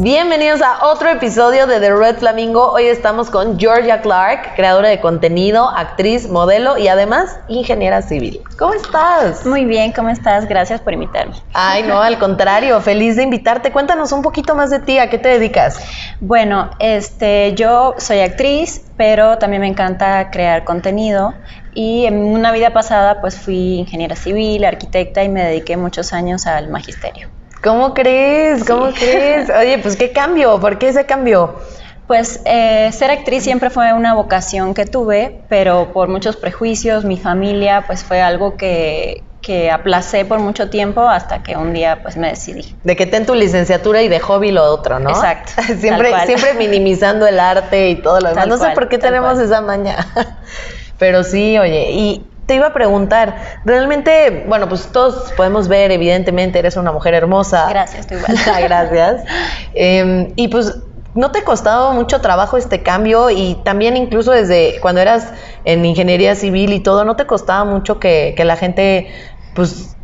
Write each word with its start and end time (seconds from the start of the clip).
Bienvenidos 0.00 0.62
a 0.62 0.86
otro 0.86 1.10
episodio 1.10 1.66
de 1.66 1.80
The 1.80 1.92
Red 1.92 2.18
Flamingo. 2.18 2.70
Hoy 2.70 2.84
estamos 2.84 3.30
con 3.30 3.58
Georgia 3.58 4.00
Clark, 4.00 4.54
creadora 4.54 4.90
de 4.90 5.00
contenido, 5.00 5.68
actriz, 5.70 6.28
modelo 6.28 6.78
y 6.78 6.86
además 6.86 7.40
ingeniera 7.48 8.00
civil. 8.00 8.40
¿Cómo 8.56 8.74
estás? 8.74 9.44
Muy 9.44 9.64
bien, 9.64 9.90
¿cómo 9.90 10.08
estás? 10.08 10.46
Gracias 10.46 10.80
por 10.80 10.92
invitarme. 10.92 11.34
Ay, 11.52 11.82
no, 11.82 12.00
al 12.00 12.16
contrario, 12.20 12.80
feliz 12.80 13.16
de 13.16 13.24
invitarte. 13.24 13.72
Cuéntanos 13.72 14.12
un 14.12 14.22
poquito 14.22 14.54
más 14.54 14.70
de 14.70 14.78
ti, 14.78 15.00
¿a 15.00 15.10
qué 15.10 15.18
te 15.18 15.30
dedicas? 15.30 15.80
Bueno, 16.20 16.70
este, 16.78 17.54
yo 17.54 17.96
soy 17.98 18.20
actriz, 18.20 18.84
pero 18.96 19.38
también 19.38 19.62
me 19.62 19.68
encanta 19.68 20.30
crear 20.30 20.62
contenido 20.62 21.34
y 21.74 22.06
en 22.06 22.18
una 22.18 22.52
vida 22.52 22.72
pasada 22.72 23.20
pues 23.20 23.36
fui 23.36 23.78
ingeniera 23.78 24.14
civil, 24.14 24.64
arquitecta 24.64 25.24
y 25.24 25.28
me 25.28 25.42
dediqué 25.42 25.76
muchos 25.76 26.12
años 26.12 26.46
al 26.46 26.68
magisterio. 26.68 27.30
¿Cómo 27.62 27.94
crees? 27.94 28.64
¿Cómo 28.64 28.90
crees? 28.92 29.50
Oye, 29.58 29.78
pues 29.78 29.96
qué 29.96 30.12
cambio, 30.12 30.60
¿por 30.60 30.78
qué 30.78 30.88
ese 30.88 31.06
cambio? 31.06 31.56
Pues 32.06 32.40
eh, 32.46 32.90
ser 32.92 33.10
actriz 33.10 33.44
siempre 33.44 33.68
fue 33.68 33.92
una 33.92 34.14
vocación 34.14 34.72
que 34.72 34.86
tuve, 34.86 35.44
pero 35.48 35.92
por 35.92 36.08
muchos 36.08 36.36
prejuicios, 36.36 37.04
mi 37.04 37.18
familia, 37.18 37.84
pues 37.86 38.02
fue 38.02 38.22
algo 38.22 38.56
que, 38.56 39.24
que 39.42 39.70
aplacé 39.70 40.24
por 40.24 40.38
mucho 40.38 40.70
tiempo 40.70 41.02
hasta 41.02 41.42
que 41.42 41.56
un 41.56 41.74
día 41.74 42.02
pues 42.02 42.16
me 42.16 42.28
decidí. 42.28 42.76
De 42.82 42.96
que 42.96 43.06
ten 43.06 43.26
tu 43.26 43.34
licenciatura 43.34 44.02
y 44.02 44.08
de 44.08 44.20
hobby 44.20 44.52
lo 44.52 44.64
otro, 44.64 44.98
¿no? 44.98 45.10
Exacto. 45.10 45.52
siempre, 45.78 46.12
siempre 46.24 46.54
minimizando 46.54 47.26
el 47.26 47.38
arte 47.38 47.90
y 47.90 47.96
todo 47.96 48.20
lo 48.20 48.30
demás. 48.30 48.46
no 48.46 48.56
sé 48.56 48.70
por 48.70 48.88
qué 48.88 48.98
tenemos 48.98 49.38
esa 49.38 49.60
maña. 49.60 49.96
Pero 50.98 51.22
sí, 51.22 51.58
oye, 51.58 51.90
y 51.92 52.26
te 52.48 52.54
iba 52.54 52.68
a 52.68 52.72
preguntar, 52.72 53.36
realmente, 53.66 54.46
bueno, 54.48 54.70
pues 54.70 54.90
todos 54.90 55.32
podemos 55.36 55.68
ver, 55.68 55.90
evidentemente, 55.90 56.58
eres 56.58 56.78
una 56.78 56.90
mujer 56.92 57.12
hermosa. 57.12 57.68
Gracias, 57.68 58.00
estoy 58.00 58.16
igual. 58.16 58.38
Gracias. 58.62 59.22
Eh, 59.74 60.32
y 60.34 60.48
pues, 60.48 60.74
¿no 61.12 61.30
te 61.30 61.40
ha 61.40 61.44
costado 61.44 61.92
mucho 61.92 62.22
trabajo 62.22 62.56
este 62.56 62.82
cambio? 62.82 63.28
Y 63.28 63.56
también 63.66 63.98
incluso 63.98 64.32
desde 64.32 64.80
cuando 64.80 65.02
eras 65.02 65.28
en 65.66 65.84
ingeniería 65.84 66.34
civil 66.34 66.72
y 66.72 66.80
todo, 66.80 67.04
¿no 67.04 67.16
te 67.16 67.26
costaba 67.26 67.66
mucho 67.66 68.00
que, 68.00 68.32
que 68.34 68.46
la 68.46 68.56
gente, 68.56 69.12
pues, 69.54 69.98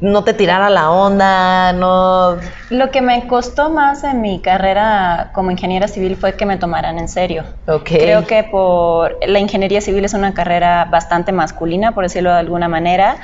no 0.00 0.24
te 0.24 0.34
tirara 0.34 0.70
la 0.70 0.90
onda, 0.90 1.72
no... 1.72 2.36
Lo 2.70 2.90
que 2.90 3.02
me 3.02 3.26
costó 3.26 3.70
más 3.70 4.04
en 4.04 4.20
mi 4.20 4.40
carrera 4.40 5.30
como 5.34 5.50
ingeniera 5.50 5.88
civil 5.88 6.16
fue 6.16 6.36
que 6.36 6.46
me 6.46 6.56
tomaran 6.56 6.98
en 6.98 7.08
serio. 7.08 7.44
Okay. 7.66 7.98
Creo 7.98 8.26
que 8.26 8.44
por 8.44 9.18
la 9.26 9.40
ingeniería 9.40 9.80
civil 9.80 10.04
es 10.04 10.14
una 10.14 10.32
carrera 10.32 10.86
bastante 10.90 11.32
masculina, 11.32 11.92
por 11.92 12.04
decirlo 12.04 12.30
de 12.32 12.38
alguna 12.38 12.68
manera, 12.68 13.16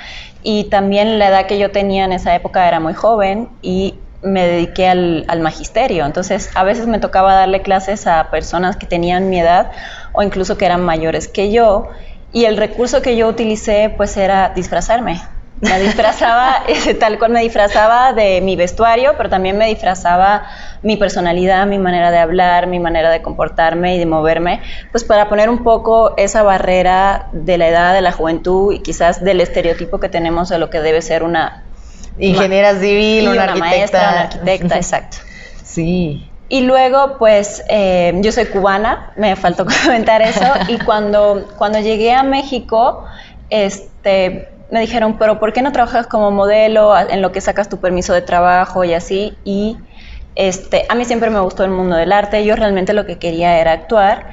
y 0.43 0.65
también 0.65 1.19
la 1.19 1.29
edad 1.29 1.47
que 1.47 1.59
yo 1.59 1.71
tenía 1.71 2.05
en 2.05 2.13
esa 2.13 2.35
época 2.35 2.67
era 2.67 2.81
muy 2.81 2.95
joven 2.95 3.49
y 3.63 3.95
me 4.23 4.47
dediqué 4.47 4.89
al, 4.89 5.25
al, 5.29 5.41
magisterio. 5.41 6.05
Entonces, 6.05 6.51
a 6.55 6.65
veces 6.65 6.87
me 6.89 6.99
tocaba 6.99 7.35
darle 7.35 7.63
clases 7.63 8.07
a 8.07 8.31
personas 8.31 8.77
que 8.77 8.87
tenían 8.87 9.31
mi 9.31 9.39
edad 9.39 9.71
o 10.13 10.23
incluso 10.23 10.59
que 10.59 10.67
eran 10.67 10.85
mayores 10.85 11.29
que 11.29 11.53
yo. 11.53 11.89
Y 12.33 12.45
el 12.45 12.57
recurso 12.57 13.03
que 13.03 13.17
yo 13.17 13.29
utilicé, 13.29 13.95
pues, 13.97 14.17
era 14.17 14.51
disfrazarme. 14.55 15.21
Me 15.61 15.81
disfrazaba, 15.81 16.63
tal 17.01 17.19
cual 17.19 17.31
me 17.31 17.41
disfrazaba 17.41 18.13
de 18.13 18.41
mi 18.43 18.57
vestuario, 18.57 19.15
pero 19.17 19.31
también 19.31 19.57
me 19.57 19.67
disfrazaba 19.67 20.45
mi 20.83 20.97
personalidad, 20.97 21.67
mi 21.67 21.79
manera 21.79 22.11
de 22.11 22.19
hablar, 22.19 22.67
mi 22.67 22.79
manera 22.79 23.11
de 23.11 23.23
comportarme 23.23 23.97
y 23.97 23.99
de 23.99 24.07
moverme, 24.07 24.61
pues 24.91 25.05
para 25.05 25.29
poner 25.29 25.49
un 25.49 25.65
poco 25.65 26.15
esa 26.19 26.43
barrera 26.43 27.29
de 27.33 27.57
la 27.57 27.69
edad, 27.69 27.95
de 27.95 28.03
la 28.03 28.13
juventud 28.13 28.75
y 28.75 28.81
quizás 28.81 29.25
del 29.25 29.41
estereotipo 29.41 29.99
que 29.99 30.11
tenemos 30.11 30.51
de 30.51 30.59
lo 30.59 30.69
que 30.69 30.81
debe 30.81 31.01
ser 31.01 31.23
una 31.23 31.65
ingeniera 32.19 32.79
civil, 32.79 33.29
una, 33.29 33.45
una 33.45 33.57
maestra, 33.57 34.01
una 34.01 34.21
arquitecta, 34.21 34.77
exacto. 34.77 35.19
Sí. 35.65 36.31
Y 36.49 36.61
luego, 36.61 37.17
pues, 37.19 37.65
eh, 37.69 38.13
yo 38.17 38.31
soy 38.31 38.47
cubana, 38.47 39.13
me 39.17 39.35
faltó 39.37 39.67
comentar 39.85 40.21
eso, 40.21 40.45
y 40.69 40.79
cuando, 40.79 41.49
cuando 41.57 41.81
llegué 41.81 42.13
a 42.13 42.23
México, 42.23 43.05
este 43.49 44.56
me 44.71 44.81
dijeron, 44.81 45.17
pero 45.19 45.39
¿por 45.39 45.53
qué 45.53 45.63
no 45.63 45.73
trabajas 45.73 46.07
como 46.07 46.31
modelo 46.31 46.99
en 46.99 47.23
lo 47.23 47.33
que 47.33 47.41
sacas 47.41 47.69
tu 47.69 47.79
permiso 47.79 48.13
de 48.13 48.23
trabajo 48.23 48.85
y 48.85 48.95
así? 48.95 49.37
Y 49.45 49.77
este, 50.35 50.85
a 50.89 50.95
mí 50.95 51.05
siempre 51.05 51.31
me 51.31 51.41
gustó 51.41 51.65
el 51.65 51.71
mundo 51.71 51.97
del 51.97 52.13
arte, 52.13 52.45
yo 52.45 52.57
realmente 52.57 52.93
lo 52.93 53.07
que 53.07 53.19
quería 53.19 53.59
era 53.59 53.73
actuar 53.73 54.31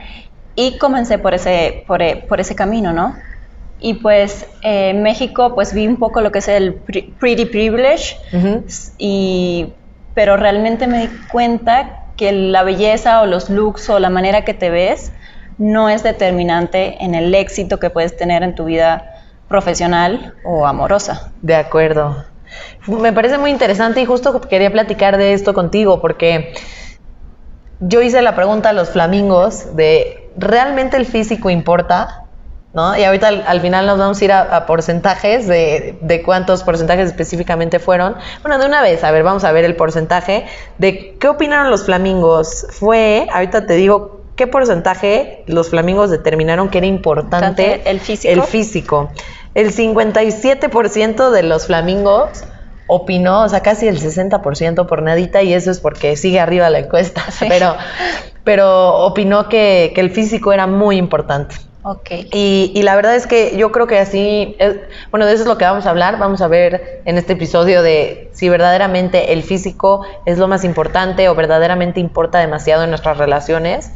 y 0.55 0.77
comencé 0.77 1.17
por 1.17 1.33
ese, 1.33 1.83
por, 1.87 2.01
por 2.27 2.39
ese 2.39 2.55
camino, 2.55 2.93
¿no? 2.93 3.15
Y 3.79 3.95
pues 3.95 4.45
eh, 4.61 4.89
en 4.89 5.03
México 5.03 5.55
pues 5.55 5.73
vi 5.73 5.87
un 5.87 5.97
poco 5.97 6.21
lo 6.21 6.31
que 6.31 6.39
es 6.39 6.47
el 6.47 6.73
pretty 6.73 7.45
privilege, 7.45 8.17
uh 8.31 8.37
-huh. 8.37 8.63
y, 8.97 9.73
pero 10.13 10.37
realmente 10.37 10.87
me 10.87 11.07
di 11.07 11.09
cuenta 11.31 12.03
que 12.15 12.31
la 12.31 12.63
belleza 12.63 13.21
o 13.21 13.25
los 13.25 13.49
looks 13.49 13.89
o 13.89 13.99
la 13.99 14.09
manera 14.09 14.43
que 14.43 14.53
te 14.53 14.69
ves 14.69 15.11
no 15.57 15.89
es 15.89 16.03
determinante 16.03 17.03
en 17.03 17.15
el 17.15 17.33
éxito 17.35 17.79
que 17.79 17.89
puedes 17.89 18.15
tener 18.15 18.43
en 18.43 18.55
tu 18.55 18.65
vida 18.65 19.12
profesional 19.47 20.33
o 20.43 20.65
amorosa. 20.65 21.31
De 21.41 21.55
acuerdo. 21.55 22.25
Me 22.87 23.13
parece 23.13 23.37
muy 23.37 23.51
interesante 23.51 24.01
y 24.01 24.05
justo 24.05 24.41
quería 24.41 24.71
platicar 24.71 25.17
de 25.17 25.33
esto 25.33 25.53
contigo 25.53 26.01
porque 26.01 26.53
yo 27.79 28.01
hice 28.01 28.21
la 28.21 28.35
pregunta 28.35 28.69
a 28.69 28.73
los 28.73 28.89
flamingos 28.89 29.75
de 29.75 30.29
¿realmente 30.37 30.97
el 30.97 31.05
físico 31.05 31.49
importa? 31.49 32.19
¿No? 32.73 32.97
Y 32.97 33.03
ahorita 33.03 33.27
al, 33.27 33.43
al 33.45 33.61
final 33.61 33.85
nos 33.85 33.99
vamos 33.99 34.19
a 34.19 34.25
ir 34.25 34.31
a, 34.31 34.55
a 34.55 34.65
porcentajes 34.65 35.47
de, 35.47 35.95
de, 36.01 36.23
cuántos 36.23 36.63
porcentajes 36.63 37.05
específicamente 37.07 37.77
fueron. 37.77 38.15
Bueno, 38.41 38.57
de 38.57 38.65
una 38.65 38.81
vez, 38.81 39.03
a 39.03 39.11
ver, 39.11 39.21
vamos 39.21 39.43
a 39.43 39.51
ver 39.51 39.63
el 39.63 39.75
porcentaje 39.75 40.47
de 40.79 41.15
qué 41.19 41.27
opinaron 41.27 41.69
los 41.69 41.85
flamingos. 41.85 42.65
Fue, 42.71 43.27
ahorita 43.31 43.67
te 43.67 43.73
digo 43.75 44.22
qué 44.35 44.47
porcentaje 44.47 45.43
los 45.47 45.69
flamingos 45.69 46.09
determinaron 46.09 46.69
que 46.69 46.79
era 46.79 46.87
importante 46.87 47.81
el 47.85 47.99
físico. 47.99 48.33
El 48.33 48.41
físico. 48.43 49.11
El 49.53 49.73
57% 49.73 51.29
de 51.29 51.43
los 51.43 51.67
flamingos 51.67 52.43
opinó, 52.87 53.43
o 53.43 53.49
sea, 53.49 53.61
casi 53.61 53.87
el 53.87 53.99
60% 53.99 54.87
por 54.87 55.01
nadita, 55.01 55.41
y 55.43 55.53
eso 55.53 55.71
es 55.71 55.79
porque 55.79 56.17
sigue 56.17 56.39
arriba 56.39 56.69
la 56.69 56.79
encuesta, 56.79 57.23
sí. 57.31 57.45
pero, 57.47 57.75
pero 58.43 58.97
opinó 58.97 59.47
que, 59.49 59.91
que, 59.95 60.01
el 60.01 60.11
físico 60.11 60.53
era 60.53 60.67
muy 60.67 60.97
importante. 60.97 61.55
Okay. 61.85 62.29
Y, 62.31 62.71
y, 62.73 62.81
la 62.83 62.95
verdad 62.95 63.13
es 63.13 63.27
que 63.27 63.57
yo 63.57 63.73
creo 63.73 63.87
que 63.87 63.99
así, 63.99 64.55
es, 64.57 64.77
bueno, 65.11 65.25
de 65.25 65.33
eso 65.33 65.43
es 65.43 65.49
lo 65.49 65.57
que 65.57 65.65
vamos 65.65 65.85
a 65.85 65.89
hablar, 65.89 66.17
vamos 66.17 66.41
a 66.41 66.47
ver 66.47 67.01
en 67.03 67.17
este 67.17 67.33
episodio 67.33 67.83
de 67.83 68.29
si 68.31 68.47
verdaderamente 68.47 69.33
el 69.33 69.43
físico 69.43 70.05
es 70.25 70.37
lo 70.37 70.47
más 70.47 70.63
importante 70.63 71.27
o 71.27 71.35
verdaderamente 71.35 71.99
importa 71.99 72.39
demasiado 72.39 72.85
en 72.85 72.89
nuestras 72.89 73.17
relaciones. 73.17 73.91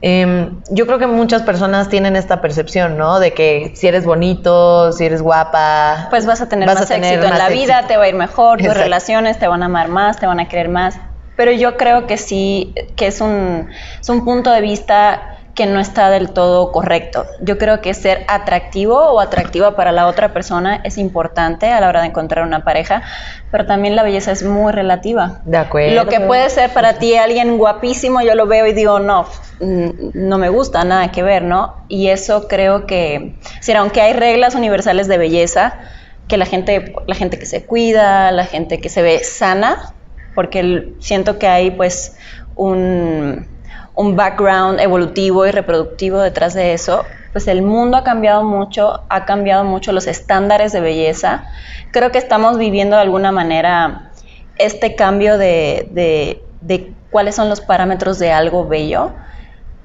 Eh, 0.00 0.50
yo 0.70 0.86
creo 0.86 0.98
que 0.98 1.06
muchas 1.06 1.42
personas 1.42 1.88
tienen 1.88 2.14
esta 2.14 2.40
percepción, 2.40 2.98
¿no? 2.98 3.18
De 3.18 3.32
que 3.32 3.72
si 3.74 3.88
eres 3.88 4.04
bonito, 4.04 4.92
si 4.92 5.06
eres 5.06 5.22
guapa, 5.22 6.08
pues 6.10 6.26
vas 6.26 6.40
a 6.40 6.48
tener 6.48 6.68
vas 6.68 6.80
más 6.80 6.90
a 6.90 6.94
tener 6.94 7.14
éxito 7.14 7.28
más 7.28 7.32
en 7.32 7.38
la 7.38 7.48
éxito. 7.48 7.64
vida, 7.64 7.88
te 7.88 7.96
va 7.96 8.04
a 8.04 8.08
ir 8.08 8.14
mejor, 8.14 8.58
tus 8.58 8.74
relaciones 8.74 9.38
te 9.38 9.48
van 9.48 9.62
a 9.62 9.66
amar 9.66 9.88
más, 9.88 10.18
te 10.18 10.26
van 10.26 10.40
a 10.40 10.48
querer 10.48 10.68
más. 10.68 11.00
Pero 11.36 11.52
yo 11.52 11.76
creo 11.76 12.06
que 12.06 12.16
sí, 12.16 12.74
que 12.96 13.06
es 13.06 13.20
un, 13.20 13.70
es 14.00 14.08
un 14.08 14.24
punto 14.24 14.50
de 14.50 14.60
vista 14.60 15.37
que 15.58 15.66
no 15.66 15.80
está 15.80 16.08
del 16.08 16.30
todo 16.30 16.70
correcto. 16.70 17.26
Yo 17.40 17.58
creo 17.58 17.80
que 17.80 17.92
ser 17.92 18.24
atractivo 18.28 18.96
o 18.96 19.18
atractiva 19.18 19.74
para 19.74 19.90
la 19.90 20.06
otra 20.06 20.32
persona 20.32 20.80
es 20.84 20.98
importante 20.98 21.66
a 21.66 21.80
la 21.80 21.88
hora 21.88 22.00
de 22.02 22.06
encontrar 22.06 22.46
una 22.46 22.62
pareja, 22.62 23.02
pero 23.50 23.66
también 23.66 23.96
la 23.96 24.04
belleza 24.04 24.30
es 24.30 24.44
muy 24.44 24.70
relativa. 24.70 25.40
De 25.46 25.56
acuerdo. 25.56 25.96
Lo 25.96 26.06
que 26.06 26.20
puede 26.20 26.48
ser 26.50 26.70
para 26.70 27.00
ti 27.00 27.16
alguien 27.16 27.58
guapísimo, 27.58 28.22
yo 28.22 28.36
lo 28.36 28.46
veo 28.46 28.68
y 28.68 28.72
digo, 28.72 29.00
no, 29.00 29.26
no 29.58 30.38
me 30.38 30.48
gusta, 30.48 30.84
nada 30.84 31.10
que 31.10 31.24
ver, 31.24 31.42
¿no? 31.42 31.74
Y 31.88 32.06
eso 32.06 32.46
creo 32.46 32.86
que, 32.86 33.36
si 33.60 33.72
aunque 33.72 34.00
hay 34.00 34.12
reglas 34.12 34.54
universales 34.54 35.08
de 35.08 35.18
belleza, 35.18 35.80
que 36.28 36.36
la 36.36 36.46
gente, 36.46 36.94
la 37.08 37.16
gente 37.16 37.36
que 37.36 37.46
se 37.46 37.66
cuida, 37.66 38.30
la 38.30 38.44
gente 38.44 38.78
que 38.78 38.88
se 38.88 39.02
ve 39.02 39.24
sana, 39.24 39.92
porque 40.36 40.94
siento 41.00 41.40
que 41.40 41.48
hay 41.48 41.72
pues 41.72 42.16
un 42.54 43.57
un 43.98 44.14
background 44.14 44.78
evolutivo 44.78 45.44
y 45.44 45.50
reproductivo 45.50 46.20
detrás 46.20 46.54
de 46.54 46.72
eso, 46.72 47.04
pues 47.32 47.48
el 47.48 47.62
mundo 47.62 47.96
ha 47.96 48.04
cambiado 48.04 48.44
mucho, 48.44 49.02
ha 49.08 49.24
cambiado 49.24 49.64
mucho 49.64 49.90
los 49.90 50.06
estándares 50.06 50.70
de 50.70 50.80
belleza. 50.80 51.46
Creo 51.90 52.12
que 52.12 52.18
estamos 52.18 52.58
viviendo 52.58 52.94
de 52.94 53.02
alguna 53.02 53.32
manera 53.32 54.12
este 54.56 54.94
cambio 54.94 55.36
de, 55.36 55.88
de, 55.90 56.40
de 56.60 56.92
cuáles 57.10 57.34
son 57.34 57.48
los 57.48 57.60
parámetros 57.60 58.20
de 58.20 58.30
algo 58.30 58.68
bello 58.68 59.10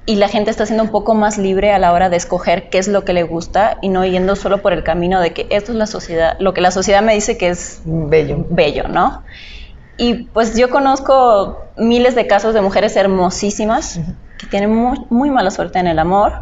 y 0.06 0.18
la 0.18 0.28
gente 0.28 0.52
está 0.52 0.68
siendo 0.68 0.84
un 0.84 0.92
poco 0.92 1.16
más 1.16 1.40
libre 1.40 1.72
a 1.72 1.80
la 1.80 1.92
hora 1.92 2.12
de 2.12 2.18
escoger 2.18 2.70
qué 2.70 2.78
es 2.78 2.88
lo 2.88 3.06
que 3.06 3.14
le 3.14 3.24
gusta 3.24 3.80
y 3.82 3.90
no 3.90 4.06
yendo 4.06 4.36
solo 4.36 4.62
por 4.62 4.74
el 4.74 4.84
camino 4.84 5.22
de 5.22 5.34
que 5.34 5.48
esto 5.50 5.72
es 5.72 5.78
la 5.80 5.88
sociedad, 5.88 6.38
lo 6.40 6.54
que 6.54 6.62
la 6.62 6.70
sociedad 6.70 7.02
me 7.02 7.16
dice 7.16 7.36
que 7.40 7.50
es 7.50 7.82
bello, 7.84 8.46
bello 8.48 8.88
¿no? 8.88 9.24
Y 9.98 10.26
pues 10.34 10.56
yo 10.56 10.70
conozco 10.70 11.62
miles 11.78 12.16
de 12.16 12.28
casos 12.28 12.54
de 12.54 12.62
mujeres 12.62 12.96
hermosísimas 12.96 13.98
uh 13.98 14.00
-huh. 14.02 14.16
que 14.40 14.48
tienen 14.48 14.74
muy, 14.74 15.00
muy, 15.10 15.30
mala 15.30 15.52
suerte 15.52 15.80
en 15.80 15.88
el 15.88 16.00
amor, 16.00 16.34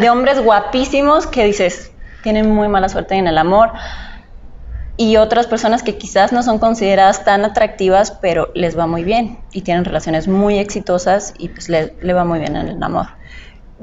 de 0.00 0.10
hombres 0.10 0.42
guapísimos 0.42 1.26
que 1.26 1.44
dices, 1.44 1.92
tienen 2.22 2.50
muy 2.50 2.68
mala 2.68 2.88
suerte 2.88 3.14
en 3.14 3.26
el 3.28 3.38
amor. 3.38 3.70
y 4.98 5.18
otras 5.18 5.46
personas 5.46 5.82
que 5.82 5.98
quizás 5.98 6.32
no 6.32 6.42
son 6.42 6.58
consideradas 6.58 7.22
tan 7.22 7.44
atractivas, 7.44 8.12
pero 8.22 8.48
les 8.54 8.78
va 8.78 8.86
muy 8.86 9.04
bien 9.04 9.38
y 9.52 9.60
tienen 9.60 9.84
relaciones 9.84 10.26
muy 10.26 10.58
exitosas 10.58 11.34
y 11.38 11.50
pues 11.50 11.68
le, 11.68 11.94
le 12.00 12.12
va 12.14 12.24
muy 12.24 12.38
bien 12.38 12.56
en 12.56 12.68
el 12.68 12.82
amor. 12.82 13.06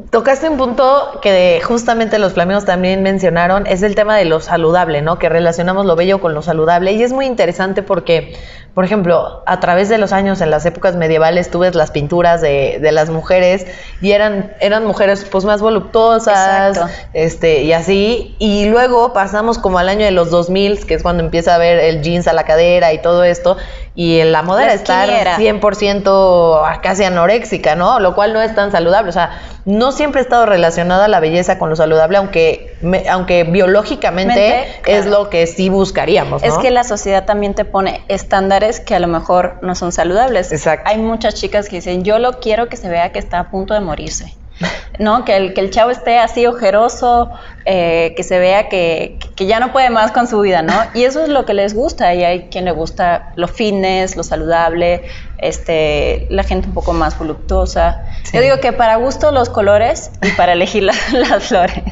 Tocaste 0.10 0.50
un 0.50 0.57
punto 0.57 1.19
que 1.22 1.62
justamente 1.63 2.18
los 2.18 2.34
flamingos 2.34 2.66
también 2.66 3.04
mencionaron, 3.04 3.68
es 3.68 3.84
el 3.84 3.94
tema 3.94 4.18
de 4.18 4.25
lo 4.25 4.40
saludable, 4.40 5.04
¿no? 5.04 5.19
Que 5.19 5.30
relacionamos 5.30 5.86
lo 5.86 5.95
bello 5.95 6.19
con 6.19 6.34
lo 6.34 6.42
saludable 6.42 6.94
y 6.94 7.04
es 7.04 7.13
muy 7.13 7.28
interesante 7.28 7.84
porque 7.84 8.34
por 8.74 8.86
ejemplo, 8.86 9.44
a 9.45 9.60
través 9.60 9.88
de 9.88 10.00
los 10.00 10.13
años, 10.13 10.42
en 10.42 10.50
las 10.50 10.66
épocas 10.66 10.95
medievales, 10.95 11.51
tú 11.51 11.60
ves 11.60 11.75
las 11.75 11.92
pinturas 11.92 12.42
de, 12.42 12.80
de 12.81 12.92
las 12.92 13.12
mujeres 13.12 13.68
y 14.01 14.13
eran, 14.13 14.51
eran 14.62 14.84
mujeres 14.84 15.28
pues 15.31 15.45
más 15.45 15.62
voluptuosas, 15.62 16.81
este, 17.13 17.62
y 17.62 17.74
así. 17.74 18.36
Y 18.40 18.66
luego 18.66 19.13
pasamos 19.13 19.60
como 19.60 19.78
al 19.78 19.90
año 19.90 20.06
de 20.06 20.12
los 20.12 20.31
2000, 20.31 20.88
que 20.88 20.95
es 20.95 21.04
cuando 21.04 21.22
empieza 21.22 21.54
a 21.54 21.60
ver 21.60 21.78
el 21.78 22.01
jeans 22.01 22.28
a 22.28 22.34
la 22.34 22.45
cadera 22.45 22.94
y 22.94 22.98
todo 23.00 23.24
esto, 23.24 23.57
y 23.94 24.24
la 24.24 24.42
moda 24.42 24.63
era 24.63 24.74
estar 24.74 25.07
100% 25.07 26.81
casi 26.81 27.04
anoréxica, 27.04 27.75
¿no? 27.75 28.00
Lo 28.00 28.16
cual 28.16 28.34
no 28.34 28.42
es 28.42 28.56
tan 28.56 28.72
saludable. 28.72 29.10
O 29.10 29.13
sea, 29.13 29.40
no 29.66 29.82
siempre 29.91 30.19
ha 30.19 30.24
estado 30.24 30.45
relacionada 30.45 31.07
la 31.07 31.19
belleza 31.19 31.59
con 31.59 31.69
lo 31.69 31.75
saludable, 31.75 32.18
aunque, 32.18 32.75
aunque 33.09 33.44
biológicamente 33.44 34.65
es 34.85 35.06
lo 35.06 35.30
que 35.30 35.47
sí 35.47 35.69
buscaríamos. 35.69 36.41
¿no? 36.41 36.47
Es 36.47 36.57
que 36.57 36.71
la 36.71 36.83
sociedad 36.83 37.25
también 37.25 37.53
te 37.53 37.65
pone 37.65 38.03
estándares 38.07 38.80
que 38.80 38.95
a 38.95 39.00
lo 39.00 39.07
mejor 39.07 39.57
no 39.62 39.75
son 39.75 39.91
saludables. 39.91 40.51
Exacto. 40.51 40.89
Hay 40.89 40.97
muchas 40.97 41.35
chicas 41.35 41.69
que 41.69 41.77
dicen, 41.77 42.03
yo 42.03 42.19
lo 42.19 42.39
quiero 42.39 42.69
que 42.69 42.77
se 42.77 42.89
vea 42.89 43.12
que 43.12 43.19
está 43.19 43.39
a 43.39 43.50
punto 43.50 43.74
de 43.74 43.80
morirse. 43.80 44.33
¿No? 45.00 45.25
Que 45.25 45.35
el, 45.35 45.53
que 45.53 45.61
el 45.61 45.71
chavo 45.71 45.91
esté 45.91 46.19
así 46.19 46.45
ojeroso, 46.45 47.31
eh, 47.65 48.13
que 48.15 48.23
se 48.23 48.39
vea 48.39 48.69
que, 48.69 49.17
que, 49.35 49.45
ya 49.45 49.59
no 49.59 49.71
puede 49.71 49.89
más 49.89 50.11
con 50.11 50.27
su 50.27 50.39
vida, 50.41 50.61
¿no? 50.61 50.73
Y 50.94 51.03
eso 51.03 51.23
es 51.23 51.29
lo 51.29 51.45
que 51.45 51.53
les 51.53 51.73
gusta, 51.73 52.13
y 52.13 52.23
hay 52.23 52.50
quien 52.50 52.65
le 52.65 52.71
gusta 52.71 53.31
lo 53.35 53.47
fitness, 53.47 54.15
lo 54.15 54.23
saludable, 54.23 55.03
este, 55.38 56.27
la 56.29 56.44
gente 56.44 56.67
un 56.67 56.73
poco 56.73 56.94
más 56.94 57.17
voluptuosa. 57.17 58.03
Yo 58.31 58.41
digo 58.41 58.59
que 58.59 58.71
para 58.71 58.95
gusto 58.95 59.31
los 59.31 59.50
colores 59.50 60.11
y 60.21 60.31
para 60.31 60.53
elegir 60.53 60.83
las 61.11 61.44
flores. 61.44 61.83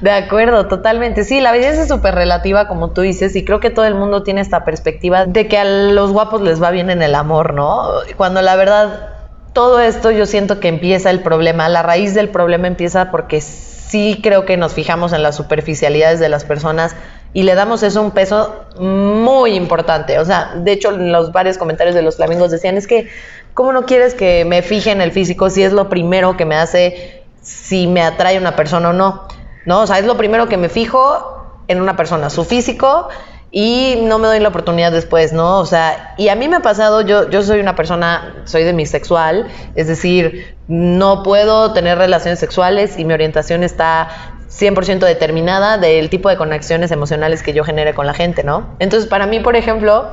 De 0.00 0.10
acuerdo, 0.10 0.68
totalmente. 0.68 1.24
Sí, 1.24 1.40
la 1.40 1.52
belleza 1.52 1.82
es 1.82 1.88
súper 1.88 2.14
relativa, 2.14 2.68
como 2.68 2.90
tú 2.90 3.00
dices, 3.00 3.34
y 3.36 3.44
creo 3.44 3.60
que 3.60 3.70
todo 3.70 3.84
el 3.84 3.94
mundo 3.94 4.22
tiene 4.22 4.40
esta 4.40 4.64
perspectiva 4.64 5.26
de 5.26 5.48
que 5.48 5.58
a 5.58 5.64
los 5.64 6.12
guapos 6.12 6.42
les 6.42 6.62
va 6.62 6.70
bien 6.70 6.90
en 6.90 7.02
el 7.02 7.14
amor, 7.14 7.54
¿no? 7.54 7.84
Cuando 8.16 8.42
la 8.42 8.56
verdad 8.56 9.13
todo 9.54 9.80
esto 9.80 10.10
yo 10.10 10.26
siento 10.26 10.60
que 10.60 10.68
empieza 10.68 11.10
el 11.10 11.20
problema, 11.20 11.68
la 11.68 11.82
raíz 11.82 12.12
del 12.12 12.28
problema 12.28 12.66
empieza 12.66 13.10
porque 13.10 13.40
sí 13.40 14.20
creo 14.22 14.44
que 14.44 14.56
nos 14.56 14.74
fijamos 14.74 15.12
en 15.12 15.22
las 15.22 15.36
superficialidades 15.36 16.18
de 16.20 16.28
las 16.28 16.44
personas 16.44 16.96
y 17.32 17.44
le 17.44 17.54
damos 17.54 17.82
eso 17.84 18.02
un 18.02 18.10
peso 18.10 18.64
muy 18.78 19.54
importante. 19.54 20.18
O 20.18 20.24
sea, 20.24 20.54
de 20.56 20.72
hecho, 20.72 20.90
en 20.90 21.12
los 21.12 21.32
varios 21.32 21.56
comentarios 21.56 21.94
de 21.94 22.02
los 22.02 22.16
flamingos 22.16 22.50
decían, 22.50 22.76
es 22.76 22.86
que, 22.86 23.08
¿cómo 23.54 23.72
no 23.72 23.86
quieres 23.86 24.14
que 24.14 24.44
me 24.44 24.62
fije 24.62 24.90
en 24.90 25.00
el 25.00 25.12
físico 25.12 25.48
si 25.48 25.62
es 25.62 25.72
lo 25.72 25.88
primero 25.88 26.36
que 26.36 26.44
me 26.44 26.56
hace 26.56 27.22
si 27.40 27.86
me 27.86 28.02
atrae 28.02 28.38
una 28.38 28.56
persona 28.56 28.90
o 28.90 28.92
no? 28.92 29.28
¿No? 29.66 29.82
O 29.82 29.86
sea, 29.86 29.98
es 30.00 30.04
lo 30.04 30.16
primero 30.16 30.48
que 30.48 30.56
me 30.56 30.68
fijo 30.68 31.46
en 31.68 31.80
una 31.80 31.96
persona, 31.96 32.28
su 32.28 32.44
físico 32.44 33.08
y 33.56 34.00
no 34.02 34.18
me 34.18 34.26
doy 34.26 34.40
la 34.40 34.48
oportunidad 34.48 34.90
después, 34.90 35.32
¿no? 35.32 35.60
O 35.60 35.64
sea, 35.64 36.12
y 36.18 36.28
a 36.28 36.34
mí 36.34 36.48
me 36.48 36.56
ha 36.56 36.60
pasado, 36.60 37.02
yo, 37.02 37.30
yo 37.30 37.40
soy 37.44 37.60
una 37.60 37.76
persona, 37.76 38.42
soy 38.46 38.64
demisexual, 38.64 39.46
es 39.76 39.86
decir, 39.86 40.56
no 40.66 41.22
puedo 41.22 41.72
tener 41.72 41.96
relaciones 41.96 42.40
sexuales 42.40 42.98
y 42.98 43.04
mi 43.04 43.14
orientación 43.14 43.62
está 43.62 44.08
100% 44.50 44.98
determinada 45.06 45.78
del 45.78 46.10
tipo 46.10 46.28
de 46.30 46.36
conexiones 46.36 46.90
emocionales 46.90 47.44
que 47.44 47.52
yo 47.52 47.62
genere 47.62 47.94
con 47.94 48.08
la 48.08 48.14
gente, 48.14 48.42
¿no? 48.42 48.74
Entonces, 48.80 49.08
para 49.08 49.28
mí, 49.28 49.38
por 49.38 49.54
ejemplo, 49.54 50.10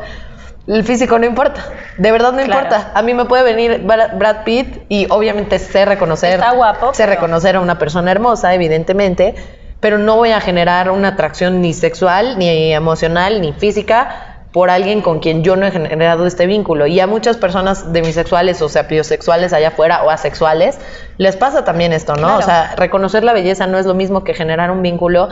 el 0.67 0.83
físico 0.83 1.17
no 1.17 1.25
importa, 1.25 1.65
de 1.97 2.11
verdad 2.11 2.33
no 2.33 2.41
importa. 2.43 2.91
A 2.93 3.01
mí 3.01 3.15
me 3.15 3.25
puede 3.25 3.41
venir 3.41 3.81
Brad 3.83 4.43
Pitt 4.43 4.83
y 4.87 5.07
obviamente 5.09 5.57
sé 5.57 5.85
reconocer, 5.85 6.35
Está 6.35 6.51
guapo, 6.51 6.93
sé 6.93 7.07
reconocer 7.07 7.55
a 7.55 7.59
una 7.59 7.79
persona 7.79 8.11
hermosa, 8.11 8.53
evidentemente, 8.53 9.33
pero 9.81 9.97
no 9.97 10.15
voy 10.15 10.31
a 10.31 10.39
generar 10.39 10.89
una 10.89 11.09
atracción 11.09 11.59
ni 11.59 11.73
sexual, 11.73 12.37
ni 12.37 12.71
emocional, 12.73 13.41
ni 13.41 13.51
física 13.51 14.37
por 14.51 14.69
alguien 14.69 15.01
con 15.01 15.19
quien 15.19 15.43
yo 15.43 15.55
no 15.55 15.65
he 15.65 15.71
generado 15.71 16.25
este 16.25 16.45
vínculo. 16.45 16.85
Y 16.85 16.99
a 16.99 17.07
muchas 17.07 17.37
personas 17.37 17.91
demisexuales, 17.93 18.61
o 18.61 18.69
sea, 18.69 18.83
biosexuales 18.83 19.53
allá 19.53 19.69
afuera 19.69 20.03
o 20.03 20.09
asexuales, 20.09 20.77
les 21.17 21.35
pasa 21.35 21.63
también 21.63 21.93
esto, 21.93 22.15
¿no? 22.15 22.37
O 22.37 22.41
sea, 22.41 22.75
reconocer 22.75 23.23
la 23.23 23.33
belleza 23.33 23.65
no 23.65 23.77
es 23.77 23.85
lo 23.85 23.93
mismo 23.93 24.23
que 24.23 24.33
generar 24.33 24.69
un 24.69 24.81
vínculo. 24.81 25.29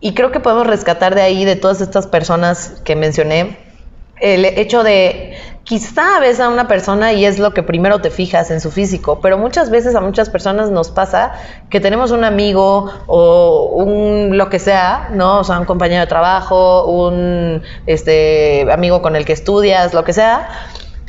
Y 0.00 0.14
creo 0.14 0.32
que 0.32 0.40
podemos 0.40 0.66
rescatar 0.66 1.14
de 1.14 1.22
ahí, 1.22 1.44
de 1.44 1.56
todas 1.56 1.80
estas 1.80 2.06
personas 2.06 2.80
que 2.84 2.96
mencioné, 2.96 3.56
el 4.20 4.44
hecho 4.44 4.82
de 4.82 5.34
quizá 5.70 6.18
ves 6.18 6.40
a 6.40 6.48
una 6.48 6.66
persona 6.66 7.12
y 7.12 7.24
es 7.24 7.38
lo 7.38 7.54
que 7.54 7.62
primero 7.62 8.00
te 8.00 8.10
fijas 8.10 8.50
en 8.50 8.60
su 8.60 8.72
físico, 8.72 9.20
pero 9.20 9.38
muchas 9.38 9.70
veces 9.70 9.94
a 9.94 10.00
muchas 10.00 10.28
personas 10.28 10.68
nos 10.68 10.90
pasa 10.90 11.30
que 11.70 11.78
tenemos 11.78 12.10
un 12.10 12.24
amigo 12.24 12.90
o 13.06 13.70
un 13.76 14.36
lo 14.36 14.50
que 14.50 14.58
sea, 14.58 15.10
¿no? 15.12 15.38
O 15.38 15.44
sea, 15.44 15.60
un 15.60 15.66
compañero 15.66 16.00
de 16.00 16.08
trabajo, 16.08 16.86
un 16.86 17.62
este 17.86 18.66
amigo 18.72 19.00
con 19.00 19.14
el 19.14 19.24
que 19.24 19.32
estudias, 19.32 19.94
lo 19.94 20.02
que 20.02 20.12
sea, 20.12 20.48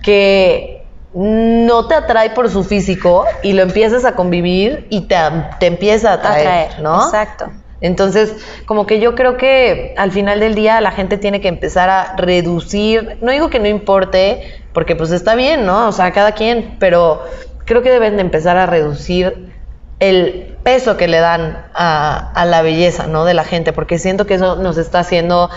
que 0.03 0.85
no 1.15 1.87
te 1.87 1.95
atrae 1.95 2.29
por 2.29 2.47
su 2.51 2.63
físico 2.63 3.25
y 3.41 3.53
lo 3.53 3.63
empiezas 3.63 4.05
a 4.05 4.11
convivir 4.11 4.85
y 4.91 5.07
te, 5.07 5.15
te 5.59 5.65
empieza 5.65 6.11
a 6.11 6.13
atraer, 6.13 6.47
atraer, 6.47 6.83
¿no? 6.83 7.03
Exacto. 7.03 7.49
Entonces, 7.81 8.35
como 8.65 8.85
que 8.85 8.99
yo 8.99 9.15
creo 9.15 9.37
que 9.37 9.95
al 9.97 10.11
final 10.11 10.39
del 10.39 10.53
día 10.53 10.79
la 10.81 10.91
gente 10.91 11.17
tiene 11.17 11.41
que 11.41 11.47
empezar 11.47 11.89
a 11.89 12.15
reducir, 12.15 13.17
no 13.21 13.31
digo 13.31 13.49
que 13.49 13.59
no 13.59 13.67
importe, 13.67 14.43
porque 14.71 14.95
pues 14.95 15.11
está 15.11 15.33
bien, 15.33 15.65
¿no? 15.65 15.87
O 15.87 15.91
sea, 15.91 16.11
cada 16.11 16.33
quien, 16.33 16.77
pero 16.79 17.23
creo 17.65 17.81
que 17.81 17.89
deben 17.89 18.15
de 18.15 18.21
empezar 18.21 18.55
a 18.57 18.67
reducir 18.67 19.51
el 19.99 20.55
peso 20.63 20.95
que 20.95 21.07
le 21.07 21.19
dan 21.19 21.65
a, 21.73 22.45
la 22.45 22.61
belleza, 22.61 23.07
¿no? 23.07 23.25
De 23.25 23.33
la 23.33 23.43
gente, 23.43 23.73
porque 23.73 23.97
siento 23.97 24.27
que 24.27 24.35
eso 24.35 24.57
nos 24.57 24.77
está 24.77 24.99
haciendo 24.99 25.49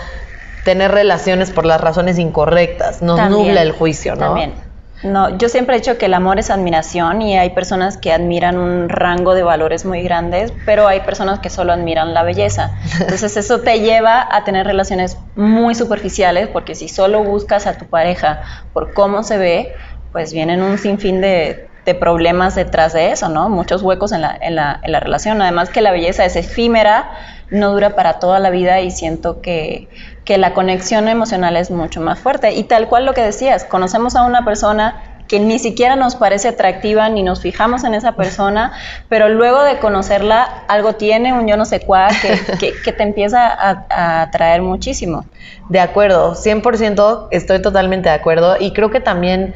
tener 0.63 0.91
relaciones 0.91 1.51
por 1.51 1.65
las 1.65 1.79
razones 1.79 2.17
incorrectas, 2.17 3.03
nos 3.03 3.29
nubla 3.29 3.61
el 3.61 3.71
juicio, 3.71 4.15
¿no? 4.15 4.27
También. 4.27 4.64
No, 5.03 5.37
yo 5.37 5.49
siempre 5.49 5.75
he 5.75 5.79
dicho 5.79 5.97
que 5.97 6.05
el 6.05 6.13
amor 6.13 6.39
es 6.39 6.49
admiración 6.49 7.21
y 7.21 7.37
hay 7.37 7.51
personas 7.51 7.97
que 7.97 8.11
admiran 8.11 8.57
un 8.57 8.89
rango 8.89 9.33
de 9.33 9.43
valores 9.43 9.85
muy 9.85 10.01
grandes, 10.01 10.53
pero 10.65 10.87
hay 10.87 11.01
personas 11.01 11.39
que 11.39 11.49
solo 11.49 11.73
admiran 11.73 12.13
la 12.13 12.23
belleza. 12.23 12.71
Entonces 12.99 13.35
eso 13.37 13.59
te 13.61 13.81
lleva 13.81 14.27
a 14.29 14.43
tener 14.43 14.65
relaciones 14.65 15.17
muy 15.35 15.75
superficiales 15.75 16.47
porque 16.47 16.75
si 16.75 16.87
solo 16.87 17.23
buscas 17.23 17.67
a 17.67 17.77
tu 17.77 17.85
pareja 17.85 18.41
por 18.73 18.93
cómo 18.93 19.23
se 19.23 19.37
ve, 19.37 19.73
pues 20.11 20.33
vienen 20.33 20.61
un 20.61 20.77
sinfín 20.77 21.21
de, 21.21 21.69
problemas 21.99 22.55
detrás 22.55 22.93
de 22.93 23.11
eso, 23.11 23.29
¿no? 23.29 23.47
Muchos 23.47 23.83
huecos 23.83 24.11
en 24.11 24.21
la, 24.21 24.35
en, 24.41 24.55
la, 24.55 24.79
en 24.81 24.91
la 24.91 24.99
relación. 24.99 25.39
Además 25.39 25.69
que 25.69 25.81
la 25.81 25.91
belleza 25.91 26.25
es 26.25 26.35
efímera, 26.35 27.11
no 27.49 27.71
dura 27.71 27.95
para 27.95 28.19
toda 28.19 28.39
la 28.39 28.49
vida 28.49 28.81
y 28.81 28.91
siento 28.91 29.41
que 29.41 29.87
que 30.25 30.39
la 30.39 30.53
conexión 30.53 31.07
emocional 31.07 31.55
es 31.55 31.71
mucho 31.71 32.01
más 32.01 32.19
fuerte. 32.19 32.51
Y 32.53 32.63
tal 32.63 32.89
cual 32.89 33.05
lo 33.05 33.13
que 33.13 33.21
decías, 33.21 33.63
conocemos 33.63 34.15
a 34.15 34.23
una 34.23 34.43
persona 34.43 35.01
que 35.27 35.39
ni 35.39 35.57
siquiera 35.57 35.95
nos 35.95 36.15
parece 36.15 36.49
atractiva 36.49 37.09
ni 37.09 37.23
nos 37.23 37.41
fijamos 37.41 37.83
en 37.83 37.93
esa 37.93 38.11
persona, 38.13 38.73
pero 39.09 39.29
luego 39.29 39.63
de 39.63 39.77
conocerla 39.77 40.43
algo 40.67 40.93
tiene, 40.93 41.33
un 41.33 41.47
yo 41.47 41.57
no 41.57 41.65
sé 41.65 41.79
cuál, 41.79 42.11
que, 42.59 42.73
que, 42.83 42.91
te 42.91 43.03
empieza 43.03 43.47
a, 43.47 44.21
atraer 44.23 44.61
muchísimo. 44.61 45.25
De 45.69 45.79
acuerdo, 45.79 46.35
100% 46.35 47.27
estoy 47.31 47.61
totalmente 47.61 48.09
de 48.09 48.15
acuerdo 48.15 48.57
y 48.59 48.71
creo 48.71 48.91
que 48.91 48.99
también 48.99 49.55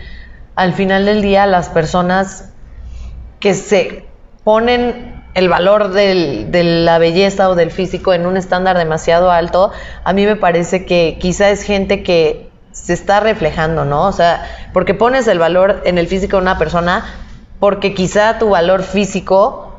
al 0.55 0.73
final 0.73 1.05
del 1.05 1.21
día 1.21 1.45
las 1.45 1.69
personas 1.69 2.51
que 3.39 3.53
se 3.53 4.05
ponen 4.43 5.18
el 5.33 5.49
valor 5.49 5.89
de 5.91 6.63
la 6.63 6.97
belleza 6.97 7.49
o 7.49 7.55
del 7.55 7.71
físico 7.71 8.13
en 8.13 8.25
un 8.25 8.37
estándar 8.37 8.77
demasiado 8.77 9.31
alto, 9.31 9.71
a 10.03 10.13
mí 10.13 10.25
me 10.25 10.35
parece 10.35 10.85
que 10.85 11.17
quizá 11.19 11.49
es 11.49 11.63
gente 11.63 12.03
que 12.03 12.49
se 12.71 12.93
está 12.93 13.19
reflejando, 13.19 13.85
¿no? 13.85 14.07
O 14.07 14.11
sea, 14.11 14.45
porque 14.73 14.93
pones 14.93 15.27
el 15.27 15.39
valor 15.39 15.81
en 15.85 15.97
el 15.97 16.07
físico 16.07 16.37
de 16.37 16.43
una 16.43 16.57
persona 16.57 17.05
porque 17.59 17.93
quizá 17.93 18.39
tu 18.39 18.49
valor 18.49 18.83
físico 18.83 19.69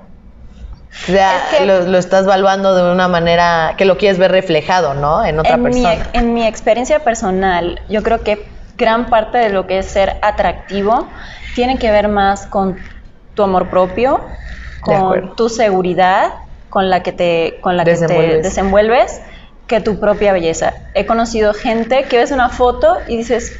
lo, 1.64 1.98
estás 1.98 2.26
valuando 2.26 2.74
de 2.74 2.92
una 2.92 3.08
manera 3.08 3.74
que 3.76 3.84
lo 3.84 3.96
quieres 3.96 4.18
ver 4.18 4.32
reflejado, 4.32 4.94
¿no? 4.94 5.24
En 5.24 5.38
otra 5.38 5.56
persona. 5.56 6.06
en 6.12 6.34
mi 6.34 6.46
experiencia 6.46 7.00
personal, 7.00 7.80
yo 7.88 8.02
creo 8.02 8.22
que 8.22 8.46
gran 8.76 9.06
parte 9.06 9.38
de 9.38 9.50
lo 9.50 9.66
que 9.66 9.78
es 9.78 9.86
ser 9.86 10.16
atractivo 10.22 11.08
tiene 11.54 11.78
que 11.78 11.90
ver 11.90 12.08
más 12.08 12.46
con 12.46 12.76
tu 13.34 13.42
amor 13.42 13.68
propio, 13.68 14.20
con 14.80 15.36
tu 15.36 15.48
seguridad 15.48 16.32
con 16.68 16.88
la 16.88 17.02
que 17.02 17.12
te, 17.12 17.58
con 17.60 17.76
la 17.76 17.84
que 17.84 17.96
te 17.96 18.42
desenvuelves 18.42 19.20
que 19.66 19.80
tu 19.80 20.00
propia 20.00 20.32
belleza. 20.32 20.74
He 20.94 21.06
conocido 21.06 21.54
gente 21.54 22.04
que 22.04 22.16
ves 22.16 22.30
una 22.32 22.48
foto 22.48 22.98
y 23.06 23.16
dices, 23.16 23.56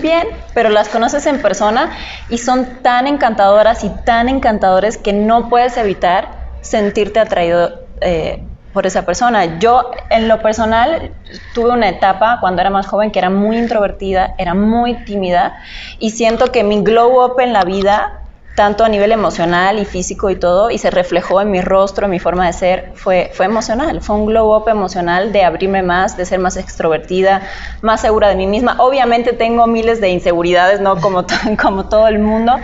bien, 0.00 0.28
pero 0.54 0.70
las 0.70 0.88
conoces 0.88 1.26
en 1.26 1.40
persona 1.40 1.90
y 2.28 2.38
son 2.38 2.82
tan 2.82 3.06
encantadoras 3.06 3.84
y 3.84 3.90
tan 4.04 4.28
encantadores 4.28 4.98
que 4.98 5.12
no 5.12 5.48
puedes 5.48 5.76
evitar 5.76 6.28
sentirte 6.60 7.20
atraído 7.20 7.80
eh, 8.00 8.44
por 8.72 8.86
esa 8.86 9.04
persona. 9.04 9.58
Yo, 9.58 9.90
en 10.10 10.28
lo 10.28 10.40
personal, 10.40 11.12
tuve 11.54 11.70
una 11.70 11.88
etapa 11.88 12.38
cuando 12.40 12.62
era 12.62 12.70
más 12.70 12.86
joven 12.86 13.10
que 13.10 13.18
era 13.18 13.30
muy 13.30 13.58
introvertida, 13.58 14.34
era 14.38 14.54
muy 14.54 15.04
tímida 15.04 15.58
y 15.98 16.10
siento 16.10 16.46
que 16.46 16.64
mi 16.64 16.82
glow 16.82 17.24
up 17.24 17.40
en 17.40 17.52
la 17.52 17.64
vida, 17.64 18.21
tanto 18.54 18.84
a 18.84 18.88
nivel 18.88 19.12
emocional 19.12 19.78
y 19.78 19.84
físico 19.84 20.30
y 20.30 20.36
todo, 20.36 20.70
y 20.70 20.78
se 20.78 20.90
reflejó 20.90 21.40
en 21.40 21.50
mi 21.50 21.60
rostro, 21.60 22.04
en 22.04 22.10
mi 22.10 22.18
forma 22.18 22.46
de 22.46 22.52
ser, 22.52 22.92
fue, 22.94 23.30
fue 23.34 23.46
emocional. 23.46 24.00
Fue 24.02 24.16
un 24.16 24.26
glow 24.26 24.54
up 24.56 24.68
emocional 24.68 25.32
de 25.32 25.44
abrirme 25.44 25.82
más, 25.82 26.16
de 26.16 26.26
ser 26.26 26.38
más 26.38 26.56
extrovertida, 26.56 27.42
más 27.80 28.00
segura 28.00 28.28
de 28.28 28.36
mí 28.36 28.46
misma. 28.46 28.76
Obviamente 28.78 29.32
tengo 29.32 29.66
miles 29.66 30.00
de 30.00 30.10
inseguridades, 30.10 30.80
¿no? 30.80 31.00
Como, 31.00 31.24
como 31.62 31.88
todo 31.88 32.08
el 32.08 32.18
mundo, 32.18 32.56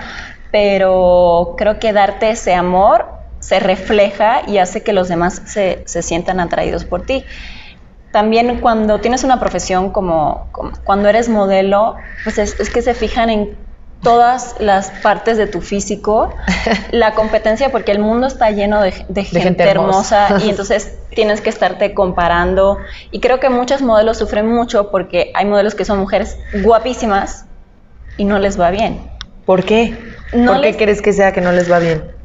pero 0.50 1.54
creo 1.57 1.78
que 1.78 1.92
darte 1.92 2.30
ese 2.30 2.54
amor 2.54 3.07
se 3.40 3.61
refleja 3.61 4.42
y 4.47 4.59
hace 4.59 4.83
que 4.83 4.92
los 4.92 5.09
demás 5.09 5.42
se, 5.47 5.83
se 5.87 6.02
sientan 6.02 6.40
atraídos 6.40 6.85
por 6.85 7.02
ti. 7.02 7.25
También 8.11 8.61
cuando 8.61 9.00
tienes 9.00 9.23
una 9.23 9.38
profesión 9.38 9.90
como, 9.90 10.50
cuando 10.85 11.09
eres 11.09 11.28
modelo, 11.28 11.97
pues 12.25 12.38
es, 12.38 12.71
que 12.71 12.80
se 12.80 12.95
fijan 12.95 13.28
en 13.28 13.68
todas 14.02 14.57
las 14.61 14.90
partes 15.02 15.37
de 15.37 15.47
tu 15.47 15.61
físico, 15.61 16.35
la 16.93 17.14
competencia, 17.14 17.71
porque 17.71 17.93
el 17.93 17.99
mundo 17.99 18.26
está 18.26 18.50
lleno 18.50 18.81
de, 18.81 18.93
gente, 18.93 19.62
hermosa. 19.64 20.38
y 20.45 20.50
entonces 20.50 20.95
tienes 21.11 21.40
que 21.40 21.50
estarte 21.50 21.95
comparando. 21.95 22.78
Y 23.11 23.21
creo 23.21 23.40
que 23.40 23.49
muchos 23.49 23.83
modelos 23.83 24.19
sufren 24.19 24.47
mucho 24.47 24.90
porque 24.90 25.33
hay 25.35 25.47
modelos 25.47 25.75
que 25.75 25.85
son 25.85 25.99
mujeres 25.99 26.38
guapísimas 26.62 27.47
y 28.17 28.25
no 28.25 28.38
les 28.38 28.61
va 28.61 28.71
bien. 28.71 29.00
¿Por 29.45 29.64
qué? 29.64 29.97
¿Por 30.31 30.61
qué 30.61 30.76
crees 30.76 31.00
que 31.00 31.12
sea 31.12 31.33
que 31.33 31.40
no 31.40 31.52
les 31.52 31.71
va 31.71 31.78
bien? 31.78 32.18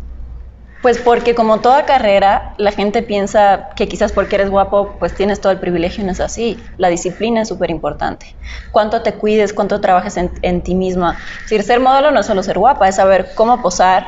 Pues 0.84 0.98
porque 0.98 1.34
como 1.34 1.62
toda 1.62 1.86
carrera, 1.86 2.56
la 2.58 2.74
gente 2.74 3.04
piensa 3.04 3.70
que 3.74 3.88
quizás 3.88 4.12
porque 4.12 4.36
eres 4.36 4.50
guapo, 4.50 4.98
pues 5.00 5.16
tienes 5.16 5.40
todo 5.40 5.54
el 5.54 5.60
privilegio, 5.60 6.04
no 6.04 6.12
es 6.12 6.20
así. 6.20 6.62
La 6.75 6.90
disciplina 6.90 7.44
es 7.44 7.48
súper 7.48 7.70
importante. 7.70 8.36
Cuánto 8.74 9.02
te 9.02 9.13
cuides, 9.13 9.54
cuánto 9.54 9.80
trabajes 9.80 10.18
en, 10.18 10.62
ti 10.62 10.75
misma. 10.75 11.18
Si 11.46 11.58
ser 11.62 11.80
modelo 11.80 12.12
no 12.12 12.20
es 12.20 12.25
solo 12.25 12.44
ser 12.44 12.60
guapa, 12.60 12.90
es 12.90 12.98
saber 12.98 13.30
cómo 13.34 13.62
posar, 13.62 14.08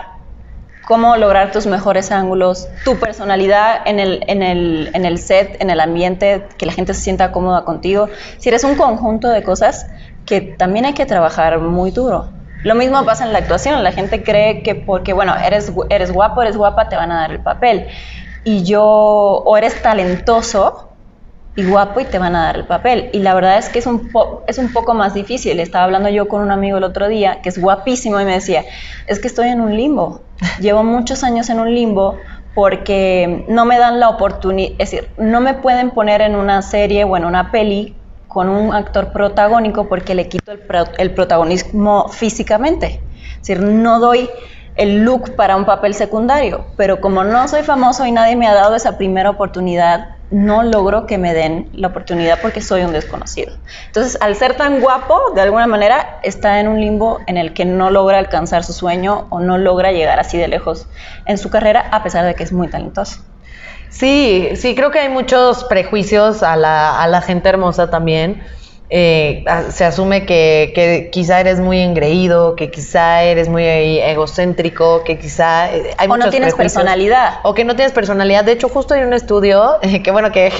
cómo 0.85 1.15
lograr 1.15 1.53
tus 1.53 1.65
mejores 1.65 2.11
ángulos, 2.11 2.67
tu 2.83 2.99
personalidad 2.99 3.79
en 3.85 4.01
el, 4.01 4.25
en 4.27 4.43
el, 4.43 4.91
en 4.93 5.05
el 5.05 5.17
set, 5.17 5.55
en 5.61 5.69
el 5.69 5.79
ambiente, 5.79 6.45
que 6.57 6.65
la 6.65 6.73
gente 6.73 6.93
se 6.93 6.99
sienta 6.99 7.31
cómoda 7.31 7.63
contigo. 7.63 8.09
Si 8.37 8.49
eres 8.49 8.65
un 8.65 8.75
conjunto 8.75 9.29
de 9.29 9.43
cosas 9.43 9.87
que 10.25 10.41
también 10.41 10.83
hay 10.83 10.93
que 10.93 11.05
trabajar 11.05 11.57
muy 11.59 11.91
duro. 11.91 12.34
Lo 12.65 12.73
mismo 12.73 13.05
pasa 13.05 13.25
en 13.25 13.31
la 13.31 13.37
actuación. 13.37 13.83
La 13.83 13.91
gente 13.91 14.23
cree 14.23 14.63
que 14.63 14.73
porque, 14.73 15.13
bueno, 15.13 15.35
eres, 15.35 15.71
eres 15.89 16.11
guapo, 16.11 16.41
eres 16.41 16.57
guapa, 16.57 16.89
te 16.89 16.95
van 16.95 17.11
a 17.11 17.17
dar 17.21 17.31
el 17.31 17.39
papel. 17.39 17.85
Y 18.43 18.63
yo, 18.63 18.83
o 18.83 19.55
eres 19.55 19.83
talentoso 19.83 20.89
y 21.55 21.63
guapo 21.63 21.99
y 21.99 22.05
te 22.05 22.17
van 22.17 22.35
a 22.35 22.45
dar 22.45 22.55
el 22.55 22.65
papel. 22.65 23.11
Y 23.13 23.19
la 23.19 23.35
verdad 23.35 23.59
es 23.59 23.69
que 23.69 23.77
es 23.77 23.85
un, 23.85 24.09
es 24.47 24.57
un 24.57 24.73
poco 24.73 24.95
más 24.95 25.13
difícil. 25.13 25.59
Estaba 25.59 25.85
hablando 25.85 26.09
yo 26.09 26.27
con 26.27 26.41
un 26.41 26.49
amigo 26.49 26.79
el 26.79 26.83
otro 26.83 27.07
día 27.07 27.39
que 27.43 27.49
es 27.49 27.61
guapísimo 27.61 28.19
y 28.19 28.25
me 28.25 28.33
decía, 28.33 28.63
es 29.05 29.19
que 29.19 29.27
estoy 29.27 29.49
en 29.49 29.61
un 29.61 29.77
limbo. 29.77 30.21
Llevo 30.59 30.83
muchos 30.83 31.23
años 31.23 31.51
en 31.51 31.59
un 31.59 31.71
limbo 31.71 32.17
porque 32.55 33.45
no 33.47 33.65
me 33.65 33.77
dan 33.77 33.99
la 33.99 34.09
oportunidad, 34.09 34.71
es 34.79 34.89
decir, 34.89 35.09
no 35.17 35.39
me 35.39 35.53
pueden 35.53 35.91
poner 35.91 36.21
en 36.21 36.35
una 36.35 36.63
serie 36.63 37.03
o 37.03 37.15
en 37.15 37.25
una 37.25 37.51
peli 37.51 37.95
con 38.27 38.49
un 38.49 38.73
actor 38.73 39.11
protagónico 39.11 39.87
porque 39.87 40.15
le 40.15 40.27
quito 40.27 40.51
el, 40.51 41.11
protagonismo 41.11 42.09
físicamente. 42.09 43.01
Es 43.41 43.47
decir, 43.47 43.61
no 43.61 43.99
doy 43.99 44.29
el 44.75 45.03
look 45.03 45.35
para 45.35 45.55
un 45.55 45.65
papel 45.65 45.93
secundario, 45.93 46.65
pero 46.75 46.99
como 46.99 47.23
no 47.23 47.47
soy 47.47 47.63
famoso 47.63 48.05
y 48.05 48.11
nadie 48.11 48.35
me 48.35 48.47
ha 48.47 48.53
dado 48.53 48.75
esa 48.75 48.97
primera 48.97 49.29
oportunidad, 49.29 50.15
no 50.31 50.63
logro 50.63 51.05
que 51.05 51.17
me 51.17 51.33
den 51.33 51.69
la 51.73 51.89
oportunidad 51.89 52.39
porque 52.41 52.61
soy 52.61 52.81
un 52.81 52.91
desconocido. 52.91 53.55
Entonces, 53.87 54.17
al 54.21 54.35
ser 54.35 54.57
tan 54.57 54.81
guapo, 54.81 55.31
de 55.35 55.41
alguna 55.41 55.67
manera 55.67 56.19
está 56.23 56.59
en 56.59 56.67
un 56.67 56.81
limbo 56.81 57.19
en 57.27 57.37
el 57.37 57.53
que 57.53 57.63
no 57.63 57.89
logra 57.89 58.17
alcanzar 58.17 58.63
su 58.63 58.73
sueño 58.73 59.27
o 59.29 59.39
no 59.39 59.57
logra 59.57 59.91
llegar 59.91 60.19
así 60.19 60.37
de 60.37 60.47
lejos 60.47 60.87
en 61.25 61.37
su 61.37 61.49
carrera, 61.49 61.87
a 61.91 62.03
pesar 62.03 62.25
de 62.25 62.35
que 62.35 62.43
es 62.43 62.51
muy 62.51 62.67
talentoso. 62.67 63.21
Sí, 63.95 64.49
sí, 64.55 64.75
creo 64.75 64.91
que 64.91 64.99
hay 64.99 65.09
muchos 65.09 65.63
prejuicios 65.63 66.43
a 66.43 66.57
la, 66.57 67.01
a 67.01 67.07
la 67.07 67.21
gente 67.21 67.47
hermosa 67.47 67.89
también. 67.89 68.43
Eh, 68.89 69.45
se 69.69 69.85
asume 69.85 70.25
que, 70.25 70.73
que, 70.75 71.09
quizá 71.11 71.39
eres 71.39 71.61
muy 71.61 71.79
engreído, 71.79 72.57
que 72.57 72.69
quizá 72.69 73.23
eres 73.23 73.47
muy 73.47 73.63
egocéntrico, 73.65 75.03
que 75.05 75.17
quizá 75.17 75.73
eh, 75.73 75.95
hay 75.97 76.09
o 76.09 76.17
no 76.17 76.29
tienes 76.29 76.53
personalidad. 76.55 77.39
O 77.43 77.53
que 77.53 77.63
no 77.63 77.77
tienes 77.77 77.93
personalidad. 77.93 78.43
De 78.43 78.51
hecho, 78.51 78.67
justo 78.67 78.93
hay 78.93 79.03
un 79.03 79.13
estudio, 79.13 79.79
que 80.03 80.11
bueno, 80.11 80.29
que, 80.33 80.51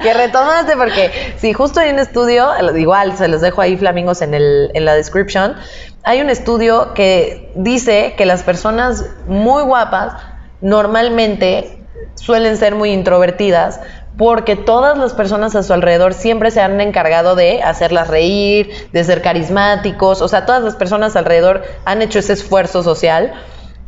que, 0.00 0.14
retomaste, 0.14 0.76
porque 0.76 1.10
sí, 1.38 1.52
justo 1.52 1.80
hay 1.80 1.90
un 1.90 1.98
estudio, 1.98 2.50
igual 2.76 3.16
se 3.18 3.26
los 3.26 3.40
dejo 3.40 3.62
ahí 3.62 3.76
flamingos 3.76 4.22
en, 4.22 4.32
el, 4.32 4.70
en 4.74 4.84
la 4.84 4.94
description, 4.94 5.56
hay 6.04 6.20
un 6.20 6.30
estudio 6.30 6.94
que 6.94 7.50
dice 7.56 8.14
que 8.16 8.26
las 8.26 8.44
personas 8.44 9.04
muy 9.26 9.64
guapas 9.64 10.14
normalmente 10.60 11.77
suelen 12.14 12.56
ser 12.56 12.74
muy 12.74 12.90
introvertidas 12.92 13.80
porque 14.18 14.56
todas 14.56 14.98
las 14.98 15.14
personas 15.14 15.54
a 15.54 15.62
su 15.62 15.72
alrededor 15.72 16.12
siempre 16.12 16.50
se 16.50 16.60
han 16.60 16.80
encargado 16.80 17.36
de 17.36 17.62
hacerlas 17.62 18.08
reír, 18.08 18.70
de 18.92 19.04
ser 19.04 19.22
carismáticos, 19.22 20.20
o 20.22 20.28
sea, 20.28 20.44
todas 20.44 20.62
las 20.62 20.74
personas 20.74 21.14
alrededor 21.14 21.62
han 21.84 22.02
hecho 22.02 22.18
ese 22.18 22.32
esfuerzo 22.32 22.82
social 22.82 23.32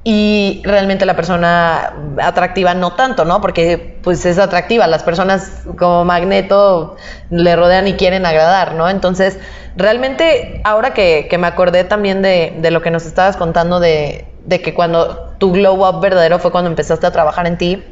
y 0.03 0.63
realmente 0.65 1.05
la 1.05 1.15
persona 1.15 1.93
atractiva 2.23 2.75
no 2.75 2.95
tanto, 2.95 3.25
¿no? 3.25 3.41
Porque 3.41 3.99
pues 4.03 4.25
es 4.25 4.39
atractiva, 4.39 4.87
las 4.87 5.03
personas 5.03 5.65
como 5.77 6.05
magneto 6.05 6.97
le 7.29 7.55
rodean 7.57 7.89
y 7.89 7.95
quieren 7.95 8.25
agradar, 8.25 8.75
¿no? 8.75 8.89
Entonces, 8.89 9.39
realmente 9.77 10.63
ahora 10.65 10.95
que, 10.95 11.29
me 11.39 11.47
acordé 11.49 11.85
también 11.85 12.23
de, 12.23 12.57
de, 12.61 12.71
lo 12.71 12.81
que 12.81 12.91
nos 12.91 13.05
estabas 13.05 13.37
contando 13.37 13.79
de, 13.81 14.27
de 14.47 14.63
que 14.63 14.75
cuando 14.75 15.35
tu 15.39 15.53
glow 15.53 15.87
up 15.87 16.01
verdadero 16.01 16.39
fue 16.39 16.51
cuando 16.51 16.71
empezaste 16.71 17.07
a 17.07 17.11
trabajar 17.11 17.47
en 17.47 17.59
ti, 17.59 17.85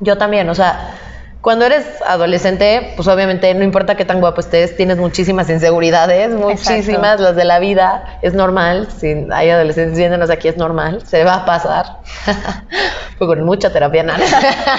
yo 0.00 0.18
también, 0.18 0.48
o 0.48 0.54
sea, 0.54 0.94
cuando 1.46 1.64
eres 1.64 1.86
adolescente, 2.04 2.92
pues 2.96 3.06
obviamente 3.06 3.54
no 3.54 3.62
importa 3.62 3.94
qué 3.94 4.04
tan 4.04 4.18
guapo 4.18 4.40
estés, 4.40 4.76
tienes 4.76 4.96
muchísimas 4.96 5.48
inseguridades, 5.48 6.34
muchísimas, 6.34 7.20
las 7.20 7.36
de 7.36 7.44
la 7.44 7.60
vida, 7.60 8.18
es 8.20 8.34
normal, 8.34 8.88
si 8.90 9.28
hay 9.30 9.50
adolescentes 9.50 9.96
viéndonos 9.96 10.28
aquí 10.28 10.48
es 10.48 10.56
normal, 10.56 11.06
se 11.06 11.22
va 11.22 11.34
a 11.34 11.44
pasar, 11.44 11.98
pues 13.18 13.28
con 13.28 13.44
mucha 13.44 13.72
terapia 13.72 14.02
nada. 14.02 14.24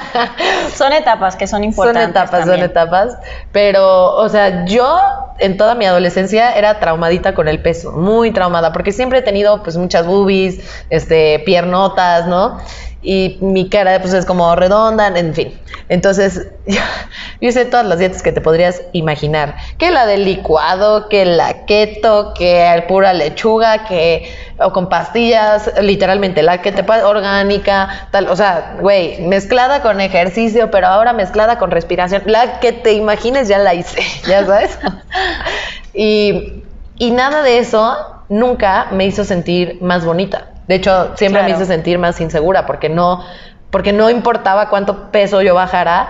son 0.76 0.92
etapas 0.92 1.38
que 1.38 1.48
son 1.48 1.64
importantes. 1.64 2.04
Son 2.04 2.10
etapas, 2.10 2.46
son 2.46 2.60
etapas, 2.60 3.18
pero, 3.54 4.16
o 4.16 4.28
sea, 4.28 4.66
yo 4.66 5.00
en 5.40 5.56
toda 5.56 5.74
mi 5.74 5.86
adolescencia 5.86 6.52
era 6.52 6.82
traumadita 6.82 7.34
con 7.34 7.48
el 7.48 7.62
peso, 7.62 7.94
muy 7.94 8.32
traumada, 8.32 8.74
porque 8.74 8.92
siempre 8.92 9.20
he 9.20 9.22
tenido 9.22 9.64
pues 9.64 9.78
muchas 9.78 10.06
boobies, 10.06 10.60
este, 10.90 11.40
piernotas, 11.46 12.28
¿no? 12.28 12.58
Y 13.02 13.38
mi 13.42 13.70
cara 13.70 14.00
pues 14.02 14.14
es 14.14 14.26
como 14.26 14.56
redonda, 14.56 15.08
en 15.08 15.34
fin. 15.34 15.54
Entonces, 15.90 16.48
yo, 16.68 16.82
hice 17.40 17.66
todas 17.66 17.86
las 17.86 18.00
dietas 18.00 18.22
que 18.22 18.32
te 18.32 18.42
podrías 18.42 18.82
imaginar. 18.92 19.56
Que 19.78 19.92
la 19.92 20.06
del 20.06 20.26
licuado, 20.26 21.08
que 21.10 21.26
la 21.26 21.66
keto, 21.66 22.34
que 22.34 22.84
pura 22.88 23.14
lechuga, 23.14 23.86
que 23.86 24.32
o 24.60 24.72
con 24.74 24.90
pastillas, 24.90 25.72
literalmente 25.82 26.42
la 26.42 26.62
que 26.62 26.72
te 26.72 26.84
orgánica, 27.04 28.10
tal, 28.12 28.28
o 28.28 28.36
sea, 28.36 28.78
güey, 28.82 29.22
mezclada 29.22 29.82
con 29.82 30.02
ejercicio, 30.02 30.72
pero 30.72 30.88
ahora 30.88 31.14
mezclada 31.14 31.60
con 31.60 31.72
respiración. 31.72 32.24
La 32.26 32.60
que 32.60 32.74
te 32.74 32.94
imagines 32.94 33.48
ya 33.48 33.60
la 33.60 33.76
hice, 33.76 34.02
ya 34.28 34.46
sabes. 34.46 34.78
y, 35.94 36.64
y 36.98 37.12
nada 37.12 37.44
de 37.44 37.60
eso 37.60 37.96
nunca 38.30 38.88
me 38.92 39.06
hizo 39.06 39.24
sentir 39.24 39.78
más 39.82 40.04
bonita. 40.04 40.57
De 40.68 40.76
hecho, 40.76 41.16
siempre 41.16 41.44
me 41.44 41.52
hizo 41.52 41.66
sentir 41.66 41.98
más 41.98 42.20
insegura 42.20 42.66
porque 42.66 42.90
no, 42.90 43.24
porque 43.70 43.94
no 43.94 44.10
importaba 44.10 44.70
cuánto 44.70 45.12
peso 45.12 45.42
yo 45.42 45.56
bajara, 45.56 46.10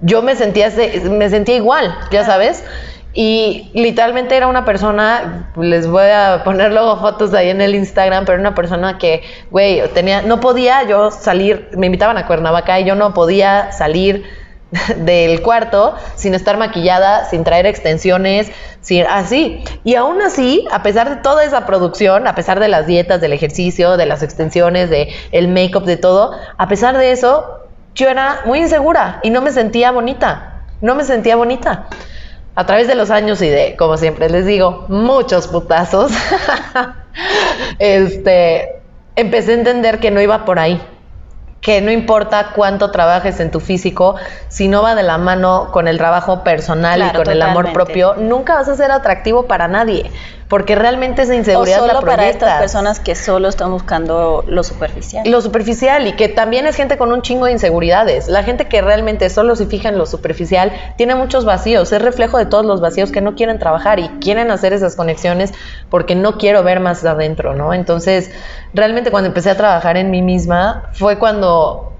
yo 0.00 0.22
me 0.22 0.36
sentía, 0.36 0.70
me 1.10 1.28
sentía 1.28 1.56
igual, 1.56 1.94
ya 2.10 2.24
sabes. 2.24 2.64
Y 3.12 3.70
literalmente 3.74 4.36
era 4.36 4.46
una 4.46 4.64
persona, 4.64 5.50
les 5.56 5.88
voy 5.88 6.08
a 6.10 6.42
poner 6.44 6.72
luego 6.72 6.96
fotos 6.98 7.34
ahí 7.34 7.48
en 7.50 7.60
el 7.60 7.74
Instagram, 7.74 8.24
pero 8.24 8.38
una 8.38 8.54
persona 8.54 8.98
que, 8.98 9.24
güey, 9.50 9.82
tenía, 9.94 10.22
no 10.22 10.38
podía 10.38 10.84
yo 10.84 11.10
salir, 11.10 11.68
me 11.76 11.86
invitaban 11.86 12.16
a 12.18 12.26
Cuernavaca 12.26 12.78
y 12.78 12.84
yo 12.84 12.94
no 12.94 13.12
podía 13.12 13.72
salir 13.72 14.24
del 14.96 15.42
cuarto 15.42 15.94
sin 16.14 16.34
estar 16.34 16.56
maquillada, 16.56 17.24
sin 17.28 17.44
traer 17.44 17.66
extensiones, 17.66 18.50
sin 18.80 19.04
así. 19.06 19.62
Y 19.84 19.94
aún 19.96 20.22
así, 20.22 20.66
a 20.70 20.82
pesar 20.82 21.10
de 21.10 21.16
toda 21.16 21.44
esa 21.44 21.66
producción, 21.66 22.26
a 22.26 22.34
pesar 22.34 22.60
de 22.60 22.68
las 22.68 22.86
dietas, 22.86 23.20
del 23.20 23.32
ejercicio, 23.32 23.96
de 23.96 24.06
las 24.06 24.22
extensiones, 24.22 24.90
de 24.90 25.12
el 25.32 25.48
make-up, 25.48 25.84
de 25.84 25.96
todo, 25.96 26.32
a 26.56 26.68
pesar 26.68 26.96
de 26.96 27.12
eso, 27.12 27.60
yo 27.94 28.08
era 28.08 28.40
muy 28.44 28.60
insegura 28.60 29.20
y 29.22 29.30
no 29.30 29.42
me 29.42 29.52
sentía 29.52 29.90
bonita. 29.90 30.64
No 30.80 30.94
me 30.94 31.04
sentía 31.04 31.36
bonita. 31.36 31.86
A 32.54 32.66
través 32.66 32.88
de 32.88 32.94
los 32.94 33.10
años 33.10 33.42
y 33.42 33.48
de, 33.48 33.76
como 33.76 33.96
siempre 33.96 34.28
les 34.30 34.46
digo, 34.46 34.86
muchos 34.88 35.46
putazos, 35.46 36.12
este, 37.78 38.80
empecé 39.16 39.52
a 39.52 39.54
entender 39.54 40.00
que 40.00 40.10
no 40.10 40.20
iba 40.20 40.44
por 40.44 40.58
ahí 40.58 40.80
que 41.60 41.80
no 41.82 41.90
importa 41.90 42.52
cuánto 42.54 42.90
trabajes 42.90 43.38
en 43.40 43.50
tu 43.50 43.60
físico, 43.60 44.16
si 44.48 44.68
no 44.68 44.82
va 44.82 44.94
de 44.94 45.02
la 45.02 45.18
mano 45.18 45.68
con 45.72 45.88
el 45.88 45.98
trabajo 45.98 46.42
personal 46.42 47.02
y 47.02 47.16
con 47.16 47.28
el 47.28 47.42
amor 47.42 47.72
propio, 47.72 48.14
nunca 48.16 48.54
vas 48.54 48.68
a 48.68 48.76
ser 48.76 48.90
atractivo 48.90 49.46
para 49.46 49.68
nadie, 49.68 50.10
porque 50.48 50.74
realmente 50.74 51.22
esa 51.22 51.32
O 51.32 51.36
inseguridad 51.36 51.86
la 51.86 51.94
solo 51.94 52.06
para 52.06 52.28
estas 52.28 52.58
personas 52.58 52.98
que 52.98 53.14
solo 53.14 53.48
están 53.48 53.70
buscando 53.70 54.42
lo 54.48 54.62
superficial. 54.64 55.28
Lo 55.30 55.40
superficial 55.42 56.06
y 56.06 56.12
que 56.14 56.28
también 56.28 56.66
es 56.66 56.76
gente 56.76 56.96
con 56.96 57.12
un 57.12 57.20
chingo 57.20 57.44
de 57.44 57.52
inseguridades. 57.52 58.28
La 58.28 58.42
gente 58.42 58.66
que 58.66 58.80
realmente 58.80 59.28
solo 59.28 59.54
se 59.54 59.66
fija 59.66 59.90
en 59.90 59.98
lo 59.98 60.06
superficial 60.06 60.72
tiene 60.96 61.14
muchos 61.14 61.44
vacíos, 61.44 61.92
es 61.92 62.00
reflejo 62.00 62.38
de 62.38 62.46
todos 62.46 62.64
los 62.64 62.80
vacíos 62.80 63.12
que 63.12 63.20
no 63.20 63.34
quieren 63.34 63.58
trabajar 63.58 64.00
y 64.00 64.08
quieren 64.20 64.50
hacer 64.50 64.72
esas 64.72 64.96
conexiones 64.96 65.52
porque 65.90 66.14
no 66.14 66.38
quiero 66.38 66.62
ver 66.62 66.80
más 66.80 67.04
adentro, 67.04 67.54
¿no? 67.54 67.74
Entonces, 67.74 68.30
realmente 68.72 69.10
cuando 69.10 69.28
empecé 69.28 69.50
a 69.50 69.56
trabajar 69.56 69.96
en 69.96 70.10
mí 70.10 70.22
misma 70.22 70.90
fue 70.94 71.18
cuando 71.18 71.49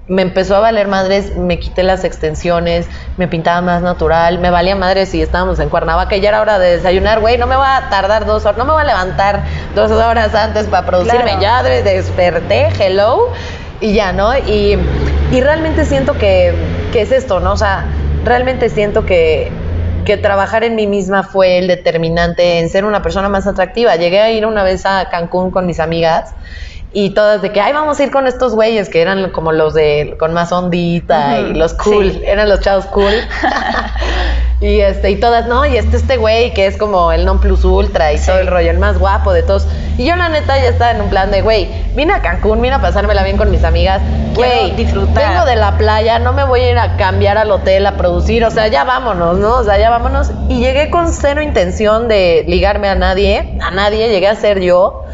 me 0.07 0.23
empezó 0.23 0.55
a 0.57 0.59
valer 0.59 0.87
madres, 0.87 1.37
me 1.37 1.57
quité 1.59 1.83
las 1.83 2.03
extensiones, 2.03 2.87
me 3.17 3.27
pintaba 3.29 3.61
más 3.61 3.81
natural, 3.81 4.39
me 4.39 4.49
valía 4.49 4.75
madres 4.75 5.09
si 5.09 5.21
estábamos 5.21 5.59
en 5.59 5.69
Cuernavaca 5.69 6.15
y 6.17 6.21
ya 6.21 6.29
era 6.29 6.41
hora 6.41 6.59
de 6.59 6.77
desayunar, 6.77 7.21
güey, 7.21 7.37
no 7.37 7.47
me 7.47 7.55
va 7.55 7.77
a 7.77 7.89
tardar 7.89 8.25
dos 8.25 8.43
horas, 8.45 8.57
no 8.57 8.65
me 8.65 8.73
va 8.73 8.81
a 8.81 8.85
levantar 8.85 9.43
dos 9.73 9.89
horas 9.91 10.35
antes 10.35 10.65
para 10.67 10.85
producirme, 10.85 11.23
Claro. 11.37 11.41
ya 11.41 11.63
de- 11.63 11.83
desperté, 11.83 12.67
hello, 12.79 13.29
y 13.79 13.93
ya, 13.93 14.11
¿no? 14.11 14.37
Y, 14.37 14.77
y 15.31 15.41
realmente 15.41 15.85
siento 15.85 16.13
que, 16.17 16.53
que 16.91 17.01
es 17.03 17.11
esto, 17.13 17.39
¿no? 17.39 17.53
O 17.53 17.57
sea, 17.57 17.85
realmente 18.25 18.69
siento 18.69 19.05
que, 19.05 19.49
que 20.05 20.17
trabajar 20.17 20.63
en 20.65 20.75
mí 20.75 20.87
misma 20.87 21.23
fue 21.23 21.57
el 21.57 21.67
determinante 21.67 22.59
en 22.59 22.69
ser 22.69 22.83
una 22.85 23.01
persona 23.01 23.29
más 23.29 23.47
atractiva. 23.47 23.95
Llegué 23.95 24.19
a 24.19 24.29
ir 24.31 24.45
una 24.45 24.63
vez 24.63 24.85
a 24.85 25.07
Cancún 25.09 25.51
con 25.51 25.65
mis 25.65 25.79
amigas 25.79 26.33
y 26.93 27.11
todas 27.11 27.41
de 27.41 27.51
que, 27.51 27.61
ay, 27.61 27.71
vamos 27.73 27.99
a 27.99 28.03
ir 28.03 28.11
con 28.11 28.27
estos 28.27 28.53
güeyes 28.53 28.89
que 28.89 29.01
eran 29.01 29.31
como 29.31 29.51
los 29.53 29.73
de, 29.73 30.15
con 30.19 30.33
más 30.33 30.51
ondita 30.51 31.39
y 31.39 31.43
Ujú, 31.51 31.53
los 31.59 31.73
cool, 31.75 32.11
sí. 32.11 32.21
eran 32.25 32.49
los 32.49 32.59
chavos 32.59 32.85
cool. 32.87 33.13
y 34.61 34.79
este, 34.81 35.09
y 35.11 35.15
todas, 35.19 35.47
no, 35.47 35.65
y 35.65 35.75
este, 35.77 35.97
este 35.97 36.17
güey 36.17 36.53
que 36.53 36.67
es 36.67 36.77
como 36.77 37.11
el 37.11 37.25
non 37.25 37.39
plus 37.39 37.63
ultra 37.65 38.13
y 38.13 38.17
Sí. 38.19 38.27
todo 38.27 38.39
el 38.39 38.47
rollo, 38.47 38.69
el 38.69 38.77
más 38.77 38.99
guapo 38.99 39.33
de 39.33 39.41
todos. 39.41 39.65
Y 39.97 40.05
yo 40.05 40.15
la 40.15 40.29
neta 40.29 40.57
ya 40.57 40.69
estaba 40.69 40.91
en 40.91 41.01
un 41.01 41.09
plan 41.09 41.31
de, 41.31 41.41
güey, 41.41 41.67
vine 41.95 42.13
a 42.13 42.21
Cancún, 42.21 42.61
vine 42.61 42.75
a 42.75 42.81
pasármela 42.81 43.23
bien 43.23 43.37
con 43.37 43.49
mis 43.51 43.63
amigas, 43.63 44.01
güey, 44.35 44.71
disfrutar. 44.75 45.31
vengo 45.33 45.45
de 45.45 45.55
la 45.55 45.77
playa, 45.77 46.19
no 46.19 46.33
me 46.33 46.43
voy 46.43 46.61
a 46.61 46.71
ir 46.71 46.77
a 46.77 46.97
cambiar 46.97 47.37
al 47.37 47.49
hotel 47.51 47.85
a 47.87 47.97
producir, 47.97 48.43
o 48.45 48.51
sea, 48.51 48.67
ya 48.67 48.83
vámonos, 48.83 49.37
¿no? 49.39 49.55
O 49.57 49.63
sea, 49.63 49.77
ya 49.79 49.89
vámonos. 49.89 50.31
Y 50.49 50.59
llegué 50.59 50.89
con 50.89 51.11
cero 51.11 51.41
intención 51.41 52.07
de 52.07 52.43
ligarme 52.47 52.87
a 52.89 52.95
nadie, 52.95 53.57
a 53.61 53.71
nadie, 53.71 54.09
llegué 54.09 54.27
a 54.27 54.35
ser 54.35 54.59
yo. 54.59 55.05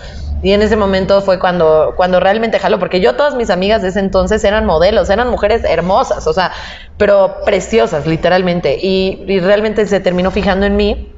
Y 0.41 0.51
en 0.51 0.61
ese 0.61 0.75
momento 0.75 1.21
fue 1.21 1.39
cuando, 1.39 1.93
cuando 1.97 2.19
realmente 2.19 2.59
jaló, 2.59 2.77
porque 2.79 2.99
yo 2.99 3.15
todas 3.15 3.35
mis 3.35 3.49
amigas 3.49 3.81
de 3.81 3.87
ese 3.89 3.99
entonces 3.99 4.43
eran 4.43 4.65
modelos, 4.65 5.09
eran 5.09 5.29
mujeres 5.29 5.63
hermosas, 5.63 6.27
o 6.27 6.33
sea, 6.33 6.51
pero 6.97 7.37
preciosas, 7.45 8.05
literalmente. 8.05 8.77
Y, 8.81 9.23
y 9.27 9.39
realmente 9.39 9.85
se 9.87 9.99
terminó 9.99 10.29
fijando 10.31 10.65
en 10.65 10.75
mí. 10.75 11.13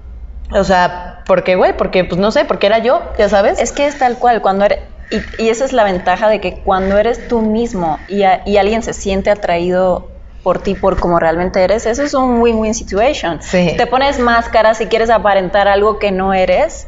O 0.51 0.63
sea, 0.63 1.21
porque, 1.27 1.55
güey, 1.55 1.75
porque, 1.77 2.05
pues 2.05 2.19
no 2.19 2.31
sé, 2.31 2.45
porque 2.45 2.67
era 2.67 2.79
yo, 2.79 3.01
ya 3.19 3.29
sabes. 3.29 3.59
Es 3.59 3.71
que 3.71 3.85
es 3.85 3.99
tal 3.99 4.17
cual, 4.17 4.41
cuando 4.41 4.65
eres, 4.65 4.79
y, 5.11 5.25
y 5.37 5.49
esa 5.49 5.65
es 5.65 5.73
la 5.73 5.83
ventaja 5.83 6.27
de 6.29 6.39
que 6.41 6.61
cuando 6.63 6.97
eres 6.97 7.27
tú 7.27 7.41
mismo 7.41 7.99
y, 8.07 8.23
a- 8.23 8.41
y 8.45 8.57
alguien 8.57 8.81
se 8.81 8.93
siente 8.93 9.29
atraído 9.29 10.09
por 10.43 10.59
ti, 10.63 10.73
por 10.73 10.99
como 10.99 11.19
realmente 11.19 11.61
eres, 11.63 11.85
eso 11.85 12.01
es 12.03 12.13
un 12.13 12.41
win-win 12.41 12.73
situation. 12.73 13.41
Sí. 13.41 13.69
Si 13.71 13.77
te 13.77 13.85
pones 13.85 14.19
máscara, 14.19 14.73
si 14.73 14.87
quieres 14.87 15.09
aparentar 15.09 15.67
algo 15.67 15.99
que 15.99 16.11
no 16.11 16.33
eres, 16.33 16.87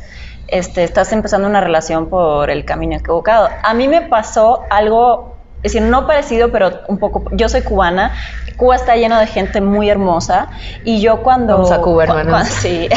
este, 0.51 0.83
estás 0.83 1.11
empezando 1.13 1.47
una 1.47 1.61
relación 1.61 2.07
por 2.07 2.49
el 2.49 2.63
camino 2.65 2.95
equivocado. 2.95 3.49
A 3.63 3.73
mí 3.73 3.87
me 3.87 4.01
pasó 4.01 4.61
algo, 4.69 5.35
es 5.63 5.73
decir, 5.73 5.81
no 5.81 6.05
parecido, 6.05 6.51
pero 6.51 6.81
un 6.87 6.97
poco, 6.99 7.23
yo 7.31 7.49
soy 7.49 7.61
cubana, 7.61 8.13
Cuba 8.57 8.75
está 8.75 8.95
lleno 8.95 9.17
de 9.19 9.25
gente 9.25 9.59
muy 9.61 9.89
hermosa 9.89 10.49
y 10.83 11.01
yo 11.01 11.23
cuando... 11.23 11.53
Vamos 11.53 11.71
a 11.71 11.79
Cuba, 11.81 12.05
cu- 12.05 12.13
hermanos. 12.17 12.47
sí. 12.49 12.87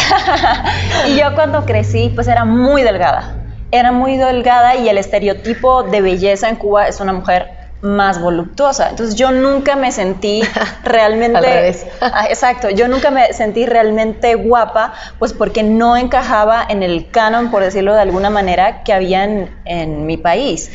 y 1.09 1.17
yo 1.19 1.35
cuando 1.35 1.65
crecí, 1.65 2.11
pues 2.15 2.29
era 2.29 2.45
muy 2.45 2.83
delgada. 2.83 3.37
Era 3.71 3.91
muy 3.91 4.17
delgada 4.17 4.77
y 4.77 4.89
el 4.89 4.99
estereotipo 4.99 5.83
de 5.85 6.01
belleza 6.03 6.49
en 6.49 6.57
Cuba 6.57 6.87
es 6.87 7.01
una 7.01 7.13
mujer 7.13 7.49
más 7.85 8.21
voluptuosa. 8.21 8.91
Entonces 8.91 9.15
yo 9.15 9.31
nunca 9.31 9.77
me 9.77 9.93
sentí 9.93 10.43
realmente... 10.85 11.39
Al 11.39 11.45
revés. 11.45 11.87
Ah, 12.01 12.27
Exacto, 12.29 12.71
yo 12.71 12.89
nunca 12.89 13.11
me 13.11 13.33
sentí 13.33 13.67
realmente 13.67 14.35
guapa, 14.35 14.93
pues 15.19 15.33
porque 15.33 15.63
no 15.63 15.97
encajaba 15.97 16.65
en 16.69 16.83
el 16.83 17.11
canon, 17.11 17.51
por 17.51 17.63
decirlo 17.63 17.95
de 17.95 18.01
alguna 18.01 18.31
manera, 18.31 18.83
que 18.83 18.93
había 18.93 19.25
en, 19.25 19.51
en 19.65 20.07
mi 20.07 20.17
país. 20.17 20.71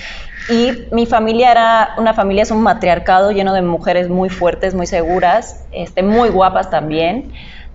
Y 0.49 0.85
mi 0.91 1.05
familia 1.05 1.51
era 1.51 1.93
una 1.97 2.13
familia, 2.13 2.43
es 2.43 2.51
un 2.51 2.61
matriarcado 2.61 3.31
lleno 3.31 3.53
de 3.53 3.61
mujeres 3.61 4.09
muy 4.09 4.29
fuertes, 4.29 4.73
muy 4.73 4.87
seguras, 4.87 5.63
este, 5.71 6.01
muy 6.01 6.29
guapas 6.29 6.69
también, 6.69 7.31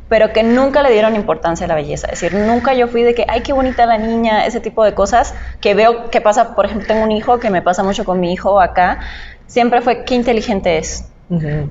pero 0.09 0.33
que 0.33 0.43
nunca 0.43 0.83
le 0.83 0.91
dieron 0.93 1.17
importancia 1.17 1.65
a 1.65 1.69
la 1.69 1.75
belleza. 1.75 2.09
Es 2.09 2.21
decir, 2.21 2.39
nunca 2.39 2.75
yo 2.75 2.89
fui 2.89 3.03
de 3.03 3.15
que, 3.15 3.25
ay, 3.29 3.43
qué 3.43 3.53
bonita 3.53 3.87
la 3.87 3.99
niña, 3.99 4.47
ese 4.47 4.61
tipo 4.61 4.85
de 4.85 4.95
cosas 4.95 5.35
que 5.61 5.75
veo 5.75 6.11
que 6.11 6.21
pasa, 6.21 6.55
por 6.55 6.67
ejemplo, 6.67 6.87
tengo 6.87 7.03
un 7.03 7.13
hijo 7.13 7.39
que 7.39 7.51
me 7.51 7.63
pasa 7.63 7.83
mucho 7.83 8.05
con 8.05 8.21
mi 8.21 8.33
hijo 8.33 8.61
acá, 8.61 9.01
siempre 9.47 9.81
fue, 9.81 10.05
qué 10.05 10.15
inteligente 10.15 10.79
es. 10.79 11.14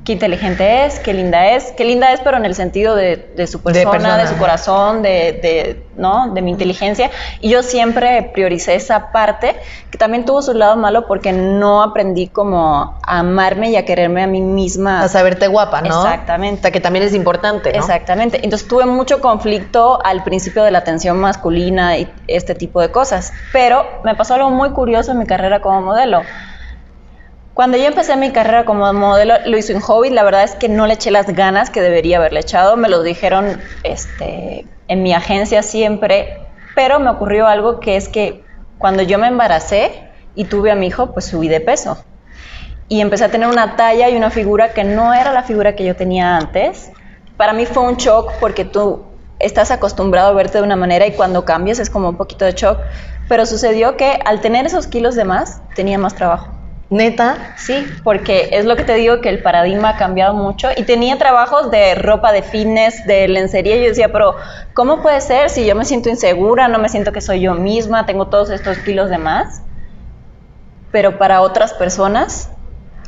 Qué 0.03 0.13
inteligente 0.13 0.85
es, 0.85 0.99
qué 0.99 1.13
linda 1.13 1.51
es, 1.51 1.71
qué 1.73 1.85
linda 1.85 2.11
es, 2.11 2.21
pero 2.21 2.37
en 2.37 2.45
el 2.45 2.55
sentido 2.55 2.95
de, 2.95 3.17
de 3.35 3.45
su 3.45 3.61
persona, 3.61 3.91
de, 3.91 3.97
persona. 3.97 4.27
su 4.27 4.37
corazón, 4.37 5.03
de, 5.03 5.09
de, 5.09 5.83
¿no? 5.95 6.33
de 6.33 6.41
mi 6.41 6.49
inteligencia. 6.49 7.11
Y 7.39 7.49
yo 7.49 7.61
siempre 7.61 8.31
prioricé 8.33 8.73
esa 8.73 9.11
parte, 9.11 9.55
que 9.91 9.99
también 9.99 10.25
tuvo 10.25 10.41
su 10.41 10.55
lado 10.55 10.75
malo 10.75 11.05
porque 11.05 11.33
no 11.33 11.83
aprendí 11.83 12.27
como 12.27 12.97
a 13.03 13.19
amarme 13.19 13.69
y 13.69 13.75
a 13.75 13.85
quererme 13.85 14.23
a 14.23 14.27
mí 14.27 14.41
misma. 14.41 15.03
A 15.03 15.07
saberte 15.07 15.47
guapa, 15.47 15.81
¿no? 15.81 16.03
Exactamente. 16.03 16.59
O 16.59 16.61
sea, 16.63 16.71
que 16.71 16.81
también 16.81 17.05
es 17.05 17.13
importante, 17.13 17.71
¿no? 17.71 17.77
Exactamente. 17.77 18.39
Entonces 18.43 18.67
tuve 18.67 18.87
mucho 18.87 19.21
conflicto 19.21 20.03
al 20.03 20.23
principio 20.23 20.63
de 20.63 20.71
la 20.71 20.79
atención 20.79 21.19
masculina 21.19 21.95
y 21.99 22.11
este 22.27 22.55
tipo 22.55 22.81
de 22.81 22.89
cosas. 22.89 23.31
Pero 23.51 23.85
me 24.03 24.15
pasó 24.15 24.33
algo 24.33 24.49
muy 24.49 24.71
curioso 24.71 25.11
en 25.11 25.19
mi 25.19 25.27
carrera 25.27 25.61
como 25.61 25.81
modelo. 25.83 26.23
Cuando 27.53 27.77
yo 27.77 27.85
empecé 27.85 28.15
mi 28.15 28.31
carrera 28.31 28.65
como 28.65 28.91
modelo, 28.93 29.35
lo 29.45 29.57
hice 29.57 29.73
en 29.73 29.79
hobby. 29.79 30.09
La 30.09 30.23
verdad 30.23 30.43
es 30.43 30.55
que 30.55 30.69
no 30.69 30.87
le 30.87 30.95
eché 30.95 31.11
las 31.11 31.27
ganas 31.27 31.69
que 31.69 31.81
debería 31.81 32.17
haberle 32.17 32.39
echado. 32.39 32.77
Me 32.77 32.89
lo 32.89 33.03
dijeron 33.03 33.61
este, 33.83 34.65
en 34.87 35.03
mi 35.03 35.13
agencia 35.13 35.61
siempre. 35.61 36.39
Pero 36.73 36.99
me 36.99 37.11
ocurrió 37.11 37.45
algo 37.45 37.79
que 37.79 37.95
es 37.95 38.09
que 38.09 38.43
cuando 38.79 39.03
yo 39.03 39.19
me 39.19 39.27
embaracé 39.27 40.09
y 40.33 40.45
tuve 40.45 40.71
a 40.71 40.75
mi 40.75 40.87
hijo, 40.87 41.13
pues 41.13 41.25
subí 41.25 41.47
de 41.47 41.61
peso. 41.61 42.03
Y 42.87 43.01
empecé 43.01 43.25
a 43.25 43.29
tener 43.29 43.47
una 43.47 43.75
talla 43.75 44.09
y 44.09 44.17
una 44.17 44.31
figura 44.31 44.73
que 44.73 44.83
no 44.83 45.13
era 45.13 45.31
la 45.31 45.43
figura 45.43 45.75
que 45.75 45.85
yo 45.85 45.95
tenía 45.95 46.35
antes. 46.35 46.91
Para 47.37 47.53
mí 47.53 47.67
fue 47.67 47.83
un 47.83 47.97
shock 47.97 48.31
porque 48.39 48.65
tú 48.65 49.03
estás 49.37 49.69
acostumbrado 49.69 50.29
a 50.29 50.33
verte 50.33 50.57
de 50.57 50.63
una 50.63 50.75
manera 50.75 51.05
y 51.05 51.11
cuando 51.11 51.45
cambias 51.45 51.77
es 51.77 51.91
como 51.91 52.09
un 52.09 52.17
poquito 52.17 52.45
de 52.45 52.53
shock. 52.53 52.79
Pero 53.29 53.45
sucedió 53.45 53.95
que 53.95 54.19
al 54.25 54.41
tener 54.41 54.65
esos 54.65 54.87
kilos 54.87 55.13
de 55.13 55.23
más, 55.23 55.61
tenía 55.75 55.99
más 55.99 56.15
trabajo. 56.15 56.62
Neta. 56.93 57.55
Sí, 57.57 57.87
porque 58.03 58.49
es 58.51 58.65
lo 58.65 58.75
que 58.75 58.83
te 58.83 58.93
digo 58.93 59.19
que 59.19 59.29
el 59.29 59.41
paradigma 59.41 59.89
ha 59.89 59.97
cambiado 59.97 60.35
mucho 60.35 60.69
y 60.77 60.83
tenía 60.83 61.17
trabajos 61.17 61.71
de 61.71 61.95
ropa 61.95 62.31
de 62.31 62.43
fitness, 62.43 63.05
de 63.07 63.27
lencería 63.27 63.77
y 63.77 63.81
yo 63.81 63.87
decía, 63.87 64.11
pero 64.11 64.35
¿cómo 64.75 65.01
puede 65.01 65.19
ser 65.19 65.49
si 65.49 65.65
yo 65.65 65.75
me 65.75 65.85
siento 65.85 66.09
insegura, 66.09 66.67
no 66.67 66.77
me 66.77 66.89
siento 66.89 67.11
que 67.11 67.19
soy 67.19 67.41
yo 67.41 67.55
misma, 67.55 68.05
tengo 68.05 68.27
todos 68.27 68.51
estos 68.51 68.77
kilos 68.77 69.09
de 69.09 69.17
más? 69.17 69.63
Pero 70.91 71.17
para 71.17 71.41
otras 71.41 71.73
personas, 71.73 72.51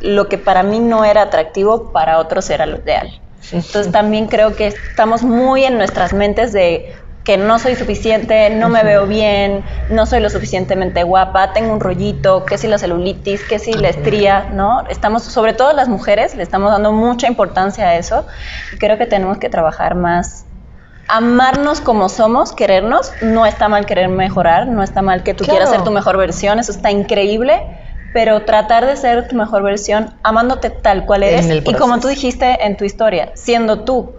lo 0.02 0.28
que 0.30 0.40
para 0.40 0.64
mí 0.64 0.80
no 0.80 1.06
era 1.06 1.22
atractivo, 1.22 1.92
para 1.92 2.18
otros 2.18 2.50
era 2.50 2.66
lo 2.66 2.78
ideal. 2.78 3.22
Entonces 3.52 3.92
también 3.92 4.26
creo 4.26 4.56
que 4.56 4.66
estamos 4.66 5.22
muy 5.22 5.64
en 5.64 5.78
nuestras 5.78 6.12
mentes 6.12 6.52
de 6.54 6.92
que 7.26 7.38
no 7.38 7.58
soy 7.58 7.76
suficiente, 7.76 8.52
no 8.52 8.70
me 8.70 8.84
veo 8.84 9.08
bien, 9.08 9.64
no 9.90 10.06
soy 10.06 10.20
lo 10.20 10.30
suficientemente 10.30 11.02
guapa, 11.04 11.54
tengo 11.54 11.74
un 11.74 11.80
rollito, 11.80 12.46
que 12.46 12.58
si 12.60 12.68
la 12.68 12.78
celulitis, 12.78 13.42
que 13.44 13.58
si 13.58 13.74
la 13.74 13.90
estría, 13.90 14.48
¿no? 14.54 14.84
Estamos, 14.90 15.24
sobre 15.24 15.54
todo 15.54 15.74
las 15.74 15.90
mujeres, 15.90 16.36
le 16.36 16.44
estamos 16.44 16.72
dando 16.72 16.92
mucha 16.92 17.28
importancia 17.28 17.88
a 17.90 17.96
eso 17.96 18.28
y 18.72 18.78
creo 18.78 19.00
que 19.00 19.08
tenemos 19.08 19.40
que 19.40 19.50
trabajar 19.50 19.96
más. 19.96 20.46
Amarnos 21.08 21.82
como 21.82 22.10
somos, 22.10 22.54
querernos, 22.54 23.14
no 23.22 23.46
está 23.48 23.70
mal 23.70 23.88
querer 23.88 24.08
mejorar, 24.08 24.68
no 24.68 24.84
está 24.84 25.02
mal 25.02 25.24
que 25.24 25.34
tú 25.34 25.46
Claro. 25.46 25.58
quieras 25.58 25.76
ser 25.76 25.84
tu 25.84 25.92
mejor 25.92 26.18
versión, 26.18 26.60
eso 26.60 26.72
está 26.72 26.92
increíble, 26.92 27.62
pero 28.16 28.44
tratar 28.44 28.86
de 28.86 28.96
ser 28.96 29.28
tu 29.28 29.36
mejor 29.36 29.62
versión 29.62 30.12
amándote 30.24 30.70
tal 30.70 31.06
cual 31.06 31.22
eres 31.22 31.50
y 31.66 31.74
como 31.74 32.00
tú 32.00 32.08
dijiste 32.08 32.66
en 32.66 32.78
tu 32.78 32.86
historia, 32.86 33.34
siendo 33.34 33.82
tú. 33.82 34.14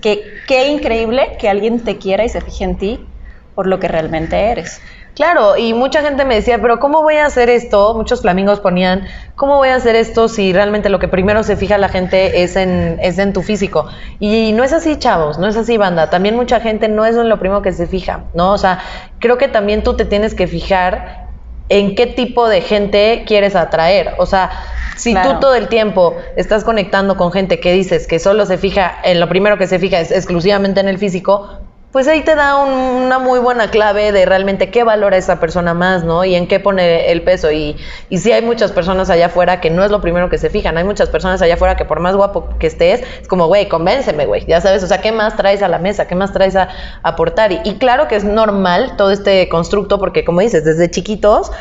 Que 0.00 0.24
qué 0.48 0.68
increíble 0.68 1.36
que 1.38 1.50
alguien 1.50 1.80
te 1.80 1.98
quiera 1.98 2.24
y 2.24 2.30
se 2.30 2.40
fije 2.40 2.64
en 2.64 2.78
ti 2.78 3.06
por 3.54 3.66
lo 3.66 3.78
que 3.78 3.86
realmente 3.86 4.34
eres. 4.34 4.80
Claro, 5.14 5.58
y 5.58 5.74
mucha 5.74 6.00
gente 6.00 6.24
me 6.24 6.36
decía, 6.36 6.58
pero 6.62 6.80
¿cómo 6.80 7.02
voy 7.02 7.16
a 7.16 7.26
hacer 7.26 7.50
esto? 7.50 7.92
Muchos 7.94 8.22
flamingos 8.22 8.60
ponían, 8.60 9.06
¿cómo 9.36 9.58
voy 9.58 9.68
a 9.68 9.74
hacer 9.74 9.94
esto 9.94 10.28
si 10.28 10.54
realmente 10.54 10.88
lo 10.88 10.98
que 10.98 11.08
primero 11.08 11.42
se 11.42 11.56
fija 11.56 11.76
la 11.76 11.90
gente 11.90 12.42
es 12.44 12.56
en, 12.56 12.98
es 13.02 13.18
en 13.18 13.34
tu 13.34 13.42
físico? 13.42 13.88
Y 14.20 14.52
no 14.52 14.64
es 14.64 14.72
así, 14.72 14.96
chavos, 14.96 15.38
no 15.38 15.46
es 15.46 15.56
así, 15.58 15.76
banda. 15.76 16.08
También 16.08 16.34
mucha 16.34 16.60
gente 16.60 16.88
no 16.88 17.04
es 17.04 17.14
en 17.14 17.28
lo 17.28 17.38
primero 17.38 17.60
que 17.60 17.72
se 17.72 17.86
fija, 17.86 18.24
¿no? 18.32 18.52
O 18.52 18.58
sea, 18.58 18.80
creo 19.18 19.36
que 19.36 19.48
también 19.48 19.82
tú 19.82 19.94
te 19.94 20.06
tienes 20.06 20.34
que 20.34 20.46
fijar 20.46 21.23
en 21.68 21.94
qué 21.94 22.06
tipo 22.06 22.48
de 22.48 22.60
gente 22.60 23.24
quieres 23.26 23.56
atraer. 23.56 24.14
O 24.18 24.26
sea, 24.26 24.50
si 24.96 25.12
Claro. 25.12 25.32
tú 25.34 25.40
todo 25.40 25.54
el 25.54 25.68
tiempo 25.68 26.14
estás 26.36 26.62
conectando 26.64 27.16
con 27.16 27.32
gente 27.32 27.58
que 27.60 27.72
dices 27.72 28.06
que 28.06 28.18
solo 28.18 28.46
se 28.46 28.58
fija 28.58 28.94
en 29.02 29.18
lo 29.20 29.28
primero 29.28 29.58
que 29.58 29.66
se 29.66 29.78
fija 29.78 29.98
es 30.00 30.10
exclusivamente 30.10 30.80
en 30.80 30.88
el 30.88 30.98
físico, 30.98 31.48
pues 31.94 32.08
ahí 32.08 32.22
te 32.22 32.34
da 32.34 32.56
un- 32.56 32.70
una 33.04 33.20
muy 33.20 33.38
buena 33.38 33.70
clave 33.70 34.10
de 34.10 34.26
realmente 34.26 34.68
qué 34.68 34.82
valora 34.82 35.16
esa 35.16 35.38
persona 35.38 35.74
más, 35.74 36.02
¿no? 36.02 36.24
Y 36.24 36.34
en 36.34 36.48
qué 36.48 36.58
pone 36.58 37.12
el 37.12 37.22
peso. 37.22 37.52
Y, 37.52 37.76
y 38.08 38.18
sí 38.18 38.32
hay 38.32 38.42
muchas 38.42 38.72
personas 38.72 39.10
allá 39.10 39.26
afuera 39.26 39.60
que 39.60 39.70
no 39.70 39.84
es 39.84 39.92
lo 39.92 40.00
primero 40.00 40.28
que 40.28 40.36
se 40.36 40.50
fijan. 40.50 40.76
Hay 40.76 40.82
muchas 40.82 41.08
personas 41.08 41.40
allá 41.40 41.54
afuera 41.54 41.76
que 41.76 41.84
por 41.84 42.00
más 42.00 42.16
guapo 42.16 42.48
que 42.58 42.66
estés, 42.66 43.00
es 43.22 43.28
como, 43.28 43.46
güey, 43.46 43.68
convénceme, 43.68 44.26
güey. 44.26 44.44
Ya 44.46 44.60
sabes, 44.60 44.82
o 44.82 44.88
sea, 44.88 45.00
¿qué 45.00 45.12
más 45.12 45.36
traes 45.36 45.62
a 45.62 45.68
la 45.68 45.78
mesa? 45.78 46.08
¿Qué 46.08 46.16
más 46.16 46.32
traes 46.32 46.56
a 46.56 46.68
aportar? 47.04 47.52
Y, 47.52 47.60
y 47.62 47.74
claro 47.78 48.08
que 48.08 48.16
es 48.16 48.24
normal 48.24 48.96
todo 48.98 49.12
este 49.12 49.48
constructo 49.48 50.00
porque, 50.00 50.24
como 50.24 50.40
dices, 50.40 50.64
desde 50.64 50.90
chiquitos 50.90 51.52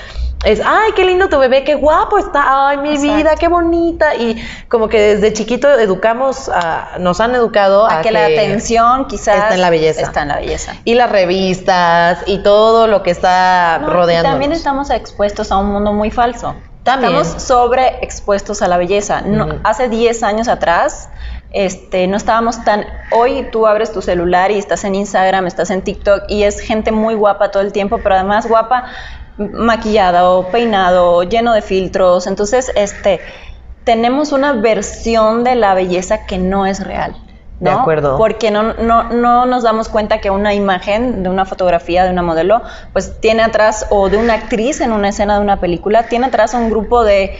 es, 0.45 0.62
ay, 0.65 0.91
qué 0.95 1.06
lindo 1.06 1.29
tu 1.29 1.38
bebé, 1.39 1.63
qué 1.63 1.75
guapo 1.75 2.17
está, 2.17 2.67
ay, 2.69 2.77
mi 2.77 2.89
Exacto. 2.95 3.15
vida, 3.15 3.36
qué 3.39 3.47
bonita. 3.47 4.15
Y 4.15 4.43
como 4.67 4.88
que 4.89 4.99
desde 5.15 5.34
chiquito 5.34 5.69
educamos, 5.79 6.49
a- 6.49 6.97
nos 6.99 7.19
han 7.21 7.34
educado 7.36 7.86
a, 7.86 7.99
A 7.99 8.01
que 8.01 8.12
la 8.12 8.25
atención 8.25 9.06
quizás 9.08 9.36
está 9.38 9.53
en 9.56 9.62
la 9.62 9.69
belleza. 9.69 10.01
Está 10.01 10.21
en 10.23 10.27
la 10.29 10.36
belleza. 10.38 10.73
Y 10.86 10.95
las 10.95 11.12
revistas 11.12 12.19
y 12.25 12.39
todo 12.39 12.88
lo 12.88 13.03
que 13.03 13.12
está 13.12 13.79
No, 13.82 13.89
rodeando. 13.89 14.29
también 14.29 14.51
estamos 14.51 14.89
expuestos 14.89 15.51
a 15.51 15.58
un 15.58 15.67
mundo 15.67 15.93
muy 15.93 16.12
falso. 16.12 16.56
También. 16.84 17.15
Estamos 17.15 17.41
sobreexpuestos 17.43 18.62
a 18.62 18.67
la 18.67 18.77
belleza. 18.77 19.21
No. 19.21 19.60
Hace 19.63 19.88
10 19.88 20.21
años 20.23 20.47
atrás, 20.49 21.10
este, 21.51 22.08
no 22.08 22.17
estábamos 22.17 22.63
tan... 22.65 22.86
Hoy 23.12 23.47
tú 23.51 23.67
abres 23.67 23.93
tu 23.93 24.01
celular 24.01 24.51
y 24.51 24.58
estás 24.58 24.84
en 24.84 24.95
Instagram, 24.95 25.47
estás 25.47 25.69
en 25.69 25.82
TikTok 25.82 26.23
y 26.27 26.43
es 26.43 26.60
gente 26.60 26.91
muy 26.91 27.13
guapa 27.15 27.51
todo 27.51 27.63
el 27.63 27.71
tiempo, 27.71 27.99
pero 28.03 28.15
además 28.15 28.47
guapa 28.47 28.86
maquillada 29.38 30.30
o 30.30 30.48
peinado, 30.50 31.24
lleno 31.24 31.54
de 31.54 31.62
filtros. 31.62 32.28
Entonces, 32.28 32.72
este, 32.76 33.19
tenemos 33.84 34.32
una 34.32 34.54
versión 34.54 35.43
de 35.43 35.56
la 35.56 35.74
belleza 35.74 36.26
que 36.26 36.38
no 36.38 36.65
es 36.65 36.84
real. 36.84 37.15
De 37.60 37.72
¿no? 37.72 37.82
acuerdo. 37.82 38.17
Porque 38.17 38.52
no, 38.52 38.74
no, 38.74 39.04
no 39.10 39.46
nos 39.46 39.63
damos 39.63 39.88
cuenta 39.88 40.19
que 40.19 40.30
una 40.30 40.54
imagen 40.54 41.24
de 41.24 41.30
una 41.30 41.46
fotografía 41.46 42.04
de 42.04 42.10
una 42.10 42.22
modelo, 42.22 42.62
pues 42.91 43.19
tiene 43.22 43.43
atrás, 43.43 43.88
o 43.89 44.10
de 44.10 44.17
una 44.17 44.34
actriz 44.34 44.82
en 44.82 44.91
una 44.91 45.10
escena 45.10 45.36
de 45.36 45.41
una 45.41 45.60
película, 45.60 46.04
tiene 46.04 46.26
atrás 46.28 46.54
un 46.54 46.69
grupo 46.69 47.04
de 47.04 47.38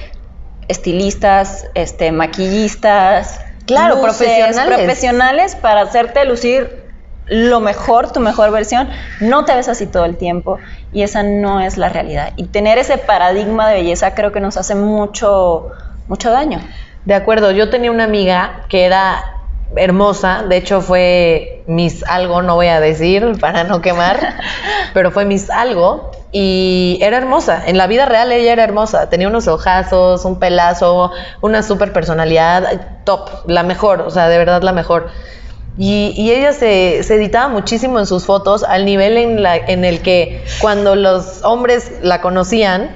estilistas, 0.67 1.67
este, 1.73 2.12
maquillistas, 2.12 3.39
Claro, 3.65 4.01
profesionales. 4.01 4.75
profesionales 4.75 5.56
para 5.56 5.82
hacerte 5.82 6.25
lucir 6.25 6.84
lo 7.27 7.62
mejor, 7.62 8.12
tu 8.12 8.19
mejor 8.19 8.51
versión. 8.51 8.89
No 9.21 9.45
te 9.45 9.56
ves 9.56 9.69
así 9.69 9.86
todo 9.88 10.06
el 10.06 10.17
tiempo 10.17 10.60
y 10.93 11.03
esa 11.03 11.23
no 11.23 11.60
es 11.60 11.77
la 11.77 11.89
realidad. 11.89 12.34
Y 12.36 12.45
tener 12.45 12.77
ese 12.77 12.97
paradigma 12.97 13.69
de 13.69 13.75
belleza 13.82 14.13
creo 14.13 14.32
que 14.32 14.39
nos 14.39 14.58
hace 14.58 14.75
mucho, 14.75 15.71
mucho 16.08 16.32
daño. 16.32 16.60
De 17.06 17.15
acuerdo, 17.15 17.51
yo 17.51 17.69
tenía 17.69 17.91
una 17.91 18.06
amiga 18.06 18.62
que 18.69 18.86
era 18.86 19.34
hermosa, 19.75 20.43
de 20.47 20.58
hecho 20.58 20.82
fue 20.82 21.63
Miss 21.67 22.03
Algo, 22.08 22.41
no 22.41 22.56
voy 22.56 22.67
a 22.67 22.79
decir 22.79 23.39
para 23.39 23.63
no 23.63 23.82
quemar, 23.82 24.36
pero 24.93 25.12
fue 25.12 25.25
Miss 25.25 25.49
Algo 25.49 26.12
y 26.32 26.99
era 27.01 27.17
hermosa, 27.17 27.63
en 27.65 27.77
la 27.77 27.88
vida 27.88 28.06
real 28.06 28.32
ella 28.32 28.53
era 28.53 28.63
hermosa, 28.63 29.10
tenía 29.10 29.27
unos 29.27 29.47
ojazos, 29.47 30.25
un 30.25 30.39
pelazo, 30.39 31.12
una 31.41 31.63
super 31.63 31.91
personalidad, 31.91 33.01
top, 33.03 33.29
la 33.47 33.63
mejor, 33.63 34.01
o 34.01 34.10
sea, 34.10 34.29
de 34.29 34.38
verdad 34.38 34.62
la 34.62 34.73
mejor. 34.73 35.10
Y, 35.77 36.31
ella 36.31 36.53
se, 36.53 36.99
editaba 36.99 37.47
muchísimo 37.47 37.99
en 37.99 38.05
sus 38.05 38.25
fotos 38.25 38.63
al 38.63 38.86
nivel 38.86 39.17
en, 39.17 39.43
en 39.45 39.86
el 39.86 40.01
que 40.01 40.43
cuando 40.62 40.95
los 40.95 41.43
hombres 41.43 41.91
la 42.01 42.21
conocían, 42.21 42.95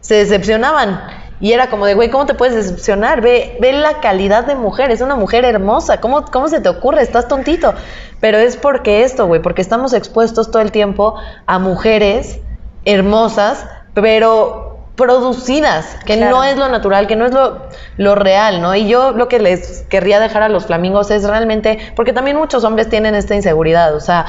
se 0.00 0.14
decepcionaban. 0.14 1.00
Y 1.40 1.52
era 1.52 1.68
como 1.70 1.86
de, 1.86 1.94
güey, 1.94 2.08
¿cómo 2.08 2.24
te 2.24 2.34
puedes 2.34 2.54
decepcionar? 2.54 3.20
Ve, 3.20 3.56
ve 3.60 3.72
la 3.72 4.00
calidad 4.00 4.46
de 4.46 4.54
mujer, 4.54 4.92
es 4.92 5.00
una 5.00 5.16
mujer 5.16 5.44
hermosa. 5.44 6.00
¿Cómo, 6.00 6.24
¿Cómo 6.26 6.46
se 6.46 6.60
te 6.60 6.68
ocurre? 6.68 7.02
Estás 7.02 7.26
tontito. 7.26 7.74
Pero 8.20 8.38
es 8.38 8.56
porque 8.56 9.02
esto, 9.02 9.26
güey, 9.26 9.42
porque 9.42 9.60
estamos 9.60 9.92
expuestos 9.92 10.52
todo 10.52 10.62
el 10.62 10.70
tiempo 10.70 11.16
a 11.46 11.58
mujeres 11.58 12.38
hermosas, 12.84 13.66
pero 13.92 14.61
producidas, 14.96 15.96
que 16.04 16.16
Claro. 16.16 16.36
no 16.36 16.44
es 16.44 16.56
lo 16.56 16.68
natural, 16.68 17.06
que 17.06 17.16
no 17.16 17.26
es 17.26 17.32
lo, 17.32 17.62
lo 17.96 18.14
real, 18.14 18.60
¿no? 18.60 18.74
Y 18.74 18.88
yo 18.88 19.12
lo 19.12 19.28
que 19.28 19.38
les 19.38 19.82
querría 19.88 20.20
dejar 20.20 20.42
a 20.42 20.48
los 20.48 20.66
flamingos 20.66 21.10
es 21.10 21.24
realmente, 21.24 21.78
porque 21.96 22.12
también 22.12 22.36
muchos 22.36 22.64
hombres 22.64 22.88
tienen 22.88 23.14
esta 23.14 23.34
inseguridad, 23.34 23.94
o 23.94 24.00
sea, 24.00 24.26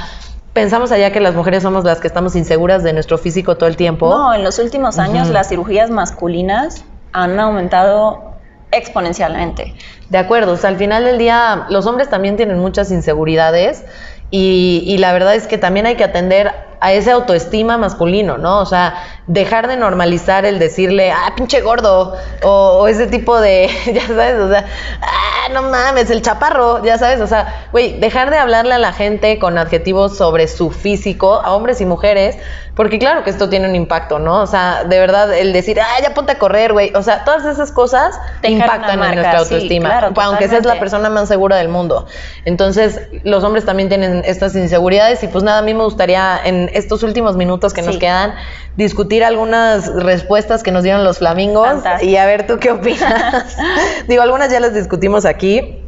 pensamos 0.54 0.91
allá 0.91 1.12
que 1.12 1.19
las 1.19 1.34
mujeres 1.36 1.63
somos 1.63 1.84
las 1.84 1.99
que 1.99 2.08
estamos 2.08 2.36
inseguras 2.36 2.84
de 2.84 2.93
nuestro 2.93 3.17
físico 3.17 3.58
todo 3.58 3.67
el 3.67 3.76
tiempo. 3.76 4.10
No, 4.10 4.34
en 4.34 4.43
los 4.43 4.60
últimos 4.60 4.99
años 4.99 5.30
las 5.30 5.49
cirugías 5.49 5.89
masculinas 5.89 6.86
han 7.12 7.39
aumentado 7.39 8.34
exponencialmente. 8.71 9.76
De 10.10 10.17
acuerdo, 10.17 10.54
o 10.54 10.58
sea, 10.58 10.69
al 10.69 10.78
final 10.78 11.04
del 11.06 11.17
día 11.17 11.65
los 11.69 11.86
hombres 11.86 12.10
también 12.10 12.38
tienen 12.38 12.60
muchas 12.60 12.91
inseguridades 12.91 13.84
y, 14.30 14.84
y 14.86 14.97
la 14.97 15.12
verdad 15.13 15.36
es 15.36 15.47
que 15.47 15.58
también 15.58 15.86
hay 15.86 15.95
que 15.95 16.04
atender 16.04 16.52
a 16.84 16.91
ese 16.91 17.12
autoestima 17.12 17.78
masculino, 17.78 18.38
¿no? 18.38 18.60
O 18.60 18.65
sea, 18.65 18.96
dejar 19.26 19.69
de 19.69 19.78
normalizar 19.78 20.43
el 20.43 20.60
decirle, 20.60 21.13
ah, 21.13 21.32
pinche 21.34 21.62
gordo, 21.62 22.13
o, 22.43 22.50
o 22.50 22.88
ese 22.89 23.08
tipo 23.08 23.39
de, 23.39 23.69
ya 23.93 24.06
sabes, 24.06 24.38
o 24.38 24.50
sea, 24.50 24.65
ah, 25.02 25.50
no 25.54 25.63
mames, 25.63 26.10
el 26.10 26.22
chaparro, 26.22 26.84
ya 26.84 26.98
sabes, 26.98 27.22
o 27.22 27.28
sea, 27.28 27.67
güey, 27.72 28.00
dejar 28.02 28.32
de 28.32 28.38
hablarle 28.38 28.74
a 28.74 28.80
la 28.80 28.91
gente 28.91 29.39
con 29.39 29.58
adjetivos 29.58 30.17
sobre 30.17 30.50
su 30.50 30.72
físico, 30.72 31.41
a 31.41 31.54
hombres 31.56 31.80
y 31.80 31.86
mujeres, 31.86 32.38
porque 32.76 33.00
claro 33.00 33.24
que 33.24 33.30
esto 33.30 33.50
tiene 33.50 33.69
un 33.69 33.76
impacto, 33.76 34.19
¿no? 34.19 34.41
O 34.41 34.48
sea, 34.48 34.84
de 34.84 35.00
verdad, 35.00 35.34
el 35.34 35.54
decir, 35.54 35.80
ah, 35.80 36.02
ya 36.02 36.13
ponte 36.13 36.34
a 36.34 36.39
correr, 36.39 36.74
güey, 36.74 36.91
o 36.96 37.04
sea, 37.04 37.24
todas 37.24 37.46
esas 37.46 37.72
cosas 37.72 38.19
Dejar 38.41 38.62
impactan 38.62 39.04
en 39.04 39.15
nuestra 39.15 39.32
sí, 39.32 39.38
autoestima, 39.38 39.89
claro, 39.89 40.13
aunque 40.15 40.50
seas 40.50 40.65
la 40.65 40.80
persona 40.80 41.10
más 41.10 41.30
segura 41.30 41.58
del 41.58 41.69
mundo. 41.69 42.08
Entonces, 42.46 43.00
los 43.24 43.43
hombres 43.43 43.63
también 43.63 43.89
tienen 43.89 44.24
estas 44.26 44.56
inseguridades 44.56 45.24
y 45.24 45.28
pues 45.28 45.46
nada, 45.46 45.60
a 45.60 45.62
mí 45.62 45.74
me 45.74 45.84
gustaría 45.84 46.39
en 46.43 46.72
estos 46.73 47.03
últimos 47.03 47.36
minutos 47.36 47.73
que 47.73 47.81
nos 47.81 47.97
quedan 47.97 48.33
discutir 48.75 49.23
algunas 49.23 49.93
respuestas 49.93 50.63
que 50.63 50.71
nos 50.71 50.83
dieron 50.83 51.03
los 51.03 51.19
flamingos 51.19 51.67
Fantástico. 51.67 52.12
y 52.12 52.17
a 52.17 52.25
ver 52.25 52.47
tú 52.47 52.59
qué 52.59 52.71
opinas. 52.71 53.57
Digo, 54.07 54.21
algunas 54.21 54.51
ya 54.51 54.59
las 54.59 54.73
discutimos 54.73 55.25
aquí, 55.25 55.79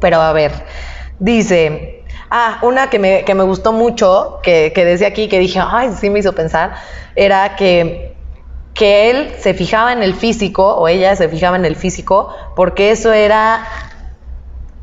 pero 0.00 0.20
a 0.20 0.32
ver, 0.32 0.52
dice... 1.18 2.00
Ah, 2.36 2.58
una 2.62 2.90
que 2.90 2.98
me, 2.98 3.24
que 3.24 3.34
me 3.34 3.44
gustó 3.44 3.72
mucho, 3.72 4.40
que, 4.42 4.72
que 4.74 4.84
decía 4.84 5.06
aquí, 5.06 5.28
que 5.28 5.38
dije, 5.38 5.60
ay, 5.62 5.90
sí 6.00 6.10
me 6.10 6.18
hizo 6.18 6.32
pensar, 6.32 6.74
era 7.14 7.54
que 7.54 8.14
que 8.74 9.10
él 9.10 9.32
se 9.38 9.54
fijaba 9.54 9.92
en 9.92 10.02
el 10.02 10.14
físico 10.14 10.74
o 10.74 10.88
ella 10.88 11.14
se 11.14 11.28
fijaba 11.28 11.56
en 11.56 11.64
el 11.64 11.76
físico 11.76 12.34
porque 12.56 12.90
eso 12.90 13.12
era 13.12 13.64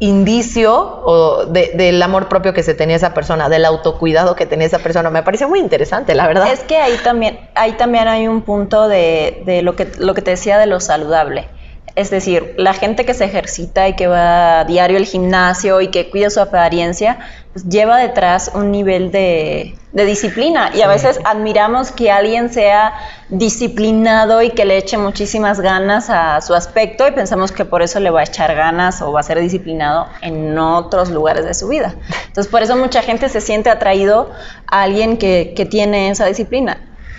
indicio 0.01 0.73
o 1.05 1.45
de- 1.45 1.71
del 1.75 2.01
amor 2.01 2.27
propio 2.27 2.53
que 2.53 2.63
se 2.63 2.73
tenía 2.73 2.95
esa 2.95 3.13
persona, 3.13 3.49
del 3.49 3.65
autocuidado 3.65 4.35
que 4.35 4.47
tenía 4.47 4.65
esa 4.65 4.79
persona. 4.79 5.11
Me 5.11 5.21
pareció 5.21 5.47
muy 5.47 5.59
interesante, 5.59 6.15
la 6.15 6.25
verdad. 6.25 6.51
Es 6.51 6.61
que 6.61 6.75
ahí 6.77 6.97
también, 7.03 7.39
ahí 7.53 7.73
también 7.73 8.07
hay 8.07 8.27
un 8.27 8.41
punto 8.41 8.87
de, 8.87 9.43
de 9.45 9.61
lo, 9.61 9.75
que, 9.75 9.87
lo 9.99 10.15
que 10.15 10.23
te 10.23 10.31
decía 10.31 10.57
de 10.57 10.65
lo 10.65 10.79
saludable. 10.79 11.47
Es 11.95 12.09
decir, 12.09 12.53
la 12.57 12.73
gente 12.73 13.05
que 13.05 13.13
se 13.13 13.25
ejercita 13.25 13.87
y 13.87 13.95
que 13.95 14.07
va 14.07 14.61
a 14.61 14.65
diario 14.65 14.97
al 14.97 15.05
gimnasio 15.05 15.81
y 15.81 15.89
que 15.89 16.09
cuida 16.09 16.29
su 16.29 16.39
apariencia, 16.39 17.19
pues 17.51 17.65
lleva 17.65 17.97
detrás 17.97 18.51
un 18.53 18.71
nivel 18.71 19.11
de, 19.11 19.75
de 19.91 20.05
disciplina. 20.05 20.71
Y 20.73 20.81
a 20.81 20.87
veces 20.87 21.19
admiramos 21.25 21.91
que 21.91 22.09
alguien 22.09 22.51
sea 22.51 22.93
disciplinado 23.29 24.41
y 24.41 24.51
que 24.51 24.63
le 24.63 24.77
eche 24.77 24.97
muchísimas 24.97 25.59
ganas 25.59 26.09
a 26.09 26.39
su 26.41 26.53
aspecto 26.53 27.07
y 27.07 27.11
pensamos 27.11 27.51
que 27.51 27.65
por 27.65 27.81
eso 27.81 27.99
le 27.99 28.09
va 28.09 28.21
a 28.21 28.23
echar 28.23 28.55
ganas 28.55 29.01
o 29.01 29.11
va 29.11 29.19
a 29.19 29.23
ser 29.23 29.39
disciplinado 29.41 30.07
en 30.21 30.57
otros 30.57 31.09
lugares 31.09 31.45
de 31.45 31.53
su 31.53 31.67
vida. 31.67 31.95
Entonces, 32.27 32.49
por 32.49 32.61
eso 32.61 32.77
mucha 32.77 33.01
gente 33.01 33.27
se 33.27 33.41
siente 33.41 33.69
atraído 33.69 34.31
a 34.67 34.83
alguien 34.83 35.17
que, 35.17 35.53
que 35.55 35.65
tiene 35.65 36.09
esa 36.09 36.25
disciplina. 36.25 36.77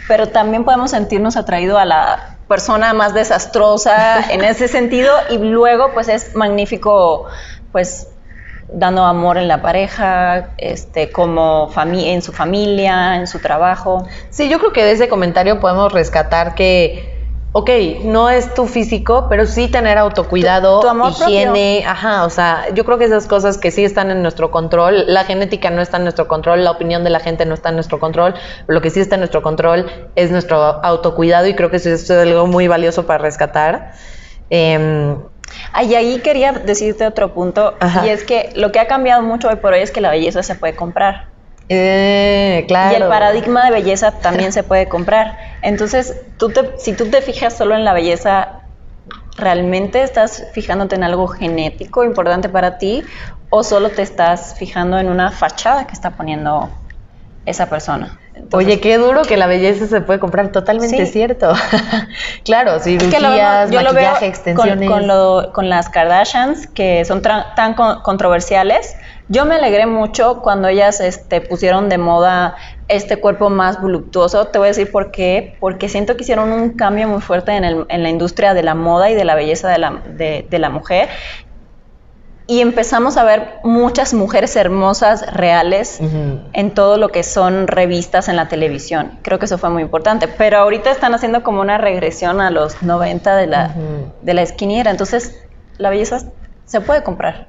Pero 0.09 0.29
también 0.29 0.65
podemos 0.65 0.91
sentirnos 0.91 1.37
atraídos 1.37 1.79
a 1.79 1.85
la 1.85 2.39
persona 2.53 2.93
más 2.93 3.15
desastrosa 3.15 4.31
en 4.31 4.45
ese 4.53 4.69
sentido 4.69 5.11
y 5.31 5.39
luego 5.39 5.95
pues 5.95 6.09
es 6.09 6.37
magnífico 6.37 7.25
pues 7.73 8.09
dando 8.75 9.05
amor 9.05 9.39
en 9.39 9.49
la 9.49 9.63
pareja, 9.63 10.51
este 10.59 11.11
como 11.11 11.71
en 11.77 12.21
su 12.21 12.33
familia, 12.33 13.17
en 13.17 13.27
su 13.27 13.39
trabajo. 13.39 14.07
Sí, 14.29 14.51
yo 14.51 14.59
creo 14.59 14.73
que 14.75 14.85
de 14.85 14.93
ese 14.93 15.09
comentario 15.09 15.61
podemos 15.61 15.93
rescatar 15.93 16.55
que, 16.55 17.12
ok, 17.55 17.71
no 18.05 18.31
es 18.31 18.55
tu 18.55 18.67
físico, 18.67 19.27
pero 19.29 19.45
sí 19.47 19.69
tener 19.69 19.99
autocuidado, 19.99 20.81
Tu- 20.81 20.87
tu 20.87 20.89
amor 20.91 21.13
higiene, 21.13 21.85
ajá, 21.87 22.25
o 22.25 22.31
sea, 22.31 22.65
yo 22.75 22.85
creo 22.87 22.97
que 22.97 23.05
esas 23.05 23.27
cosas 23.27 23.59
que 23.59 23.71
sí 23.71 23.85
están 23.85 24.11
en 24.11 24.23
nuestro 24.23 24.51
control, 24.51 25.05
la 25.07 25.25
genética 25.25 25.69
no 25.71 25.83
está 25.83 25.99
en 25.99 26.05
nuestro 26.05 26.29
control, 26.29 26.65
la 26.65 26.71
opinión 26.71 27.05
de 27.05 27.11
la 27.11 27.21
gente 27.21 27.45
no 27.45 27.53
está 27.55 27.69
en 27.69 27.75
nuestro 27.75 28.01
control, 28.01 28.35
lo 28.69 28.81
que 28.81 28.89
sí 28.89 29.01
está 29.01 29.17
en 29.17 29.21
nuestro 29.21 29.43
control 29.43 30.11
es 30.15 30.31
nuestro 30.31 30.57
autocuidado 30.83 31.47
y 31.47 31.55
creo 31.55 31.71
que 31.71 31.77
eso 31.77 31.91
es 31.91 32.11
algo 32.11 32.47
muy 32.47 32.69
valioso 32.69 33.05
para 33.07 33.19
rescatar. 33.23 33.93
Ah, 35.75 35.83
y 35.83 35.95
ahí 35.95 36.21
quería 36.21 36.53
decirte 36.53 37.07
otro 37.07 37.35
punto, 37.35 37.75
Ajá. 37.81 38.07
y 38.07 38.09
es 38.11 38.25
que 38.25 38.51
lo 38.55 38.73
que 38.73 38.81
ha 38.81 38.87
cambiado 38.87 39.23
mucho 39.23 39.49
hoy 39.49 39.57
por 39.57 39.75
hoy 39.75 39.81
es 39.81 39.91
que 39.91 40.01
la 40.01 40.11
belleza 40.11 40.43
se 40.43 40.55
puede 40.55 40.75
comprar. 40.75 41.32
Eh, 41.75 42.65
claro. 42.69 42.93
Y 42.93 43.03
el 43.03 43.09
paradigma 43.09 43.65
de 43.65 43.71
belleza 43.71 44.13
también 44.13 44.53
se 44.53 44.63
puede 44.63 44.89
comprar. 44.89 45.39
Entonces, 45.63 46.15
tú 46.37 46.51
te, 46.51 46.73
si 46.79 46.93
tú 46.93 47.07
te 47.11 47.23
fijas 47.23 47.57
solo 47.57 47.75
en 47.75 47.85
la 47.85 47.95
belleza, 47.95 48.61
¿realmente 49.39 50.03
estás 50.03 50.45
fijándote 50.53 50.97
en 50.97 51.05
algo 51.05 51.27
genético 51.29 52.05
importante 52.05 52.51
para 52.51 52.77
ti 52.77 53.05
o 53.49 53.65
solo 53.65 53.91
te 53.91 54.03
estás 54.03 54.55
fijando 54.59 54.99
en 54.99 55.09
una 55.09 55.31
fachada 55.31 55.87
que 55.87 55.95
está 55.95 56.11
poniendo 56.11 56.71
esa 57.47 57.71
persona? 57.71 58.19
Entonces, 58.35 58.67
Oye, 58.67 58.81
qué 58.81 58.99
duro 58.99 59.23
que 59.23 59.37
la 59.37 59.47
belleza 59.47 59.87
se 59.87 60.01
puede 60.03 60.19
comprar, 60.21 60.53
totalmente 60.53 61.07
Sí. 61.07 61.13
cierto. 61.13 61.53
claro, 62.45 62.77
es 62.77 62.83
que 62.85 62.91
lo 62.99 63.01
cirugías, 63.09 63.71
vemos- 63.71 63.71
yo 63.71 63.81
lo 63.83 63.93
veo 63.95 64.03
maquillaje, 64.05 64.27
extensiones. 64.27 64.89
con, 64.89 64.99
con, 64.99 65.07
lo- 65.09 65.53
con 65.53 65.69
las 65.69 65.89
Kardashians, 65.89 66.67
que 66.69 67.05
son 67.05 67.23
tan 67.23 67.75
con- 67.75 68.01
controversiales. 68.03 68.95
Yo 69.29 69.47
me 69.47 69.55
alegré 69.55 69.87
mucho 69.87 70.41
cuando 70.43 70.69
ellas 70.69 71.01
este, 71.01 71.41
pusieron 71.41 71.89
de 71.89 71.97
moda 71.99 72.57
este 72.89 73.17
cuerpo 73.19 73.49
más 73.49 73.81
voluptuoso. 73.81 74.47
Te 74.49 74.59
voy 74.59 74.67
a 74.67 74.69
decir 74.71 74.91
por 74.91 75.11
qué. 75.11 75.57
Porque 75.61 75.89
siento 75.89 76.17
que 76.17 76.23
hicieron 76.25 76.53
un 76.53 76.77
cambio 76.77 77.09
muy 77.09 77.21
fuerte 77.23 77.53
en, 77.53 77.65
el- 77.65 77.87
en 77.89 78.03
la 78.03 78.11
industria 78.11 78.53
de 78.53 78.63
la 78.63 78.75
moda 78.75 79.09
y 79.11 79.15
de 79.15 79.25
la 79.25 79.35
belleza 79.35 79.69
de 79.71 79.79
la, 79.79 80.03
de- 80.05 80.47
de 80.51 80.59
la 80.59 80.69
mujer. 80.69 81.09
Y 82.47 82.61
empezamos 82.61 83.17
a 83.17 83.25
ver 83.25 83.55
muchas 83.63 84.15
mujeres 84.15 84.57
hermosas, 84.57 85.33
reales, 85.33 85.99
Ujú. 86.01 86.41
en 86.53 86.71
todo 86.75 86.97
lo 86.99 87.11
que 87.11 87.23
son 87.23 87.67
revistas 87.69 88.29
en 88.29 88.37
la 88.37 88.49
televisión. 88.49 89.19
Creo 89.23 89.39
que 89.39 89.45
eso 89.47 89.59
fue 89.59 89.71
muy 89.71 89.83
importante. 89.83 90.27
Pero 90.29 90.59
ahorita 90.59 90.91
están 90.91 91.15
haciendo 91.15 91.43
como 91.43 91.61
una 91.61 91.79
regresión 91.79 92.41
a 92.41 92.51
los 92.51 92.83
90 92.83 93.37
de 93.37 93.47
la, 93.47 93.67
Ujú. 93.77 94.13
de 94.23 94.35
la 94.35 94.43
esquinera. 94.43 94.91
Entonces, 94.91 95.37
la 95.79 95.91
belleza 95.91 96.19
se 96.67 96.81
puede 96.81 97.03
comprar. 97.03 97.49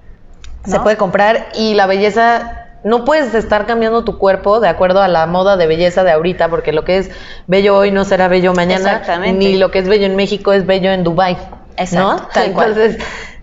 Se 0.66 0.78
¿no? 0.78 0.84
puede 0.84 0.96
comprar 0.96 1.48
y 1.56 1.74
la 1.74 1.88
belleza, 1.88 2.68
no 2.84 3.04
puedes 3.04 3.34
estar 3.34 3.66
cambiando 3.66 4.04
tu 4.06 4.18
cuerpo 4.18 4.60
de 4.60 4.70
acuerdo 4.70 5.02
a 5.02 5.08
la 5.08 5.26
moda 5.26 5.58
de 5.58 5.68
belleza 5.68 6.04
de 6.04 6.12
ahorita, 6.12 6.50
porque 6.50 6.72
lo 6.72 6.86
que 6.86 7.00
es 7.00 7.12
bello 7.48 7.76
hoy 7.76 7.92
no 7.92 8.06
será 8.06 8.28
bello 8.30 8.54
mañana, 8.54 8.92
Exactamente. 8.92 9.40
ni 9.40 9.58
lo 9.58 9.72
que 9.72 9.80
es 9.80 9.88
bello 9.90 10.06
en 10.06 10.16
México 10.16 10.54
es 10.54 10.66
bello 10.66 10.92
en 10.92 11.04
Dubai, 11.04 11.38
Exacto, 11.76 12.24
¿no? 12.24 12.28
tal 12.34 12.52
cual. 12.54 12.98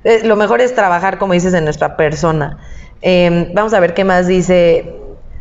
Eh, 0.04 0.20
lo 0.24 0.36
mejor 0.36 0.60
es 0.60 0.74
trabajar, 0.74 1.18
como 1.18 1.32
dices, 1.34 1.54
en 1.54 1.64
nuestra 1.64 1.96
persona. 1.96 2.58
Eh, 3.02 3.50
vamos 3.54 3.74
a 3.74 3.80
ver 3.80 3.94
qué 3.94 4.04
más 4.04 4.26
dice. 4.26 4.94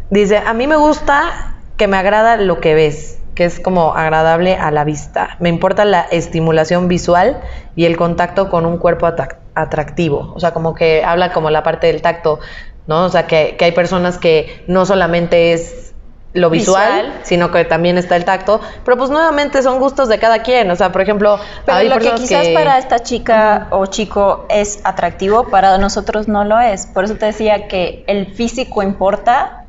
Dice, 0.10 0.38
a 0.38 0.54
mí 0.54 0.68
me 0.68 0.76
gusta 0.76 1.56
que 1.78 1.88
me 1.88 1.98
agrada 1.98 2.36
lo 2.38 2.60
que 2.60 2.74
ves, 2.74 3.20
que 3.36 3.46
es 3.46 3.60
como 3.60 3.94
agradable 3.96 4.56
a 4.56 4.72
la 4.72 4.84
vista. 4.84 5.38
Me 5.40 5.50
importa 5.50 5.86
la 5.86 6.02
estimulación 6.02 6.88
visual 6.88 7.42
y 7.76 7.86
el 7.86 7.96
contacto 7.96 8.50
con 8.50 8.66
un 8.66 8.78
cuerpo 8.78 9.08
atrac- 9.08 9.38
atractivo. 9.56 10.34
O 10.36 10.40
sea, 10.40 10.52
como 10.52 10.74
que 10.74 11.04
habla 11.04 11.32
como 11.32 11.50
la 11.50 11.64
parte 11.64 11.88
del 11.88 12.02
tacto, 12.02 12.40
¿no? 12.88 13.06
O 13.06 13.10
sea, 13.10 13.28
que 13.28 13.56
hay 13.60 13.72
personas 13.72 14.18
que 14.18 14.64
no 14.68 14.86
solamente 14.86 15.54
es 15.54 15.89
lo 16.34 16.50
visual, 16.50 17.06
Visual. 17.06 17.20
sino 17.24 17.52
que 17.52 17.66
también 17.66 17.98
está 17.98 18.16
el 18.16 18.24
tacto, 18.24 18.62
pero 18.86 18.98
pues 18.98 19.10
nuevamente 19.10 19.64
son 19.64 19.80
gustos 19.80 20.10
de 20.10 20.20
cada 20.20 20.44
quien, 20.44 20.70
o 20.70 20.76
sea, 20.76 20.92
por 20.92 21.02
ejemplo, 21.02 21.40
Pero 21.66 21.78
hay 21.78 21.90
lo 21.90 21.98
que 21.98 22.14
quizás 22.14 22.48
para 22.50 22.78
esta 22.78 23.00
chica 23.00 23.68
o 23.72 23.88
chico 23.88 24.46
es 24.50 24.80
atractivo, 24.84 25.50
para 25.50 25.78
nosotros 25.78 26.28
no 26.28 26.44
lo 26.44 26.60
es. 26.60 26.86
Por 26.86 27.04
eso 27.04 27.16
te 27.16 27.26
decía 27.28 27.68
que 27.68 28.04
el 28.08 28.28
físico 28.34 28.84
importa. 28.84 29.66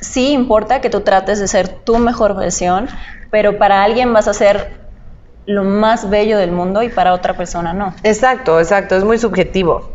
Sí 0.00 0.32
importa 0.32 0.80
que 0.80 0.90
tú 0.90 1.00
trates 1.00 1.40
de 1.40 1.48
ser 1.48 1.68
tu 1.68 1.98
mejor 1.98 2.36
versión, 2.36 2.88
pero 3.30 3.58
para 3.58 3.82
alguien 3.82 4.12
vas 4.12 4.28
a 4.28 4.34
ser 4.34 4.78
lo 5.46 5.64
más 5.64 6.10
bello 6.10 6.38
del 6.38 6.52
mundo 6.52 6.82
y 6.82 6.88
para 6.88 7.12
otra 7.12 7.34
persona 7.34 7.72
no. 7.72 7.94
Exacto, 8.02 8.60
exacto, 8.60 8.96
es 8.96 9.04
muy 9.04 9.18
subjetivo. 9.18 9.94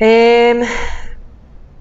Eh, 0.00 0.62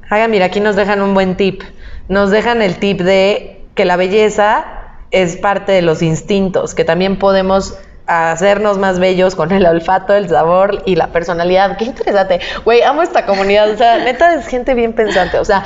haga, 0.09 0.27
mira, 0.27 0.45
aquí 0.45 0.59
nos 0.59 0.75
dejan 0.75 1.01
un 1.01 1.13
buen 1.13 1.35
tip. 1.37 1.63
Nos 2.09 2.31
dejan 2.31 2.61
el 2.61 2.77
tip 2.77 3.01
de 3.01 3.65
que 3.75 3.85
la 3.85 3.95
belleza 3.95 4.65
es 5.11 5.37
parte 5.37 5.71
de 5.71 5.81
los 5.81 6.01
instintos, 6.01 6.73
que 6.73 6.83
también 6.83 7.17
podemos 7.19 7.77
hacernos 8.07 8.77
más 8.77 8.99
bellos 8.99 9.35
con 9.35 9.51
el 9.51 9.65
olfato, 9.65 10.13
el 10.13 10.29
sabor 10.29 10.83
y 10.85 10.95
la 10.95 11.07
personalidad. 11.07 11.77
Qué 11.77 11.85
interesante. 11.85 12.39
Güey, 12.63 12.81
amo 12.81 13.01
esta 13.01 13.25
comunidad. 13.25 13.69
O 13.69 13.77
sea, 13.77 13.97
neta 13.99 14.33
es 14.33 14.47
gente 14.47 14.73
bien 14.73 14.93
pensante. 14.93 15.37
O 15.39 15.45
sea, 15.45 15.65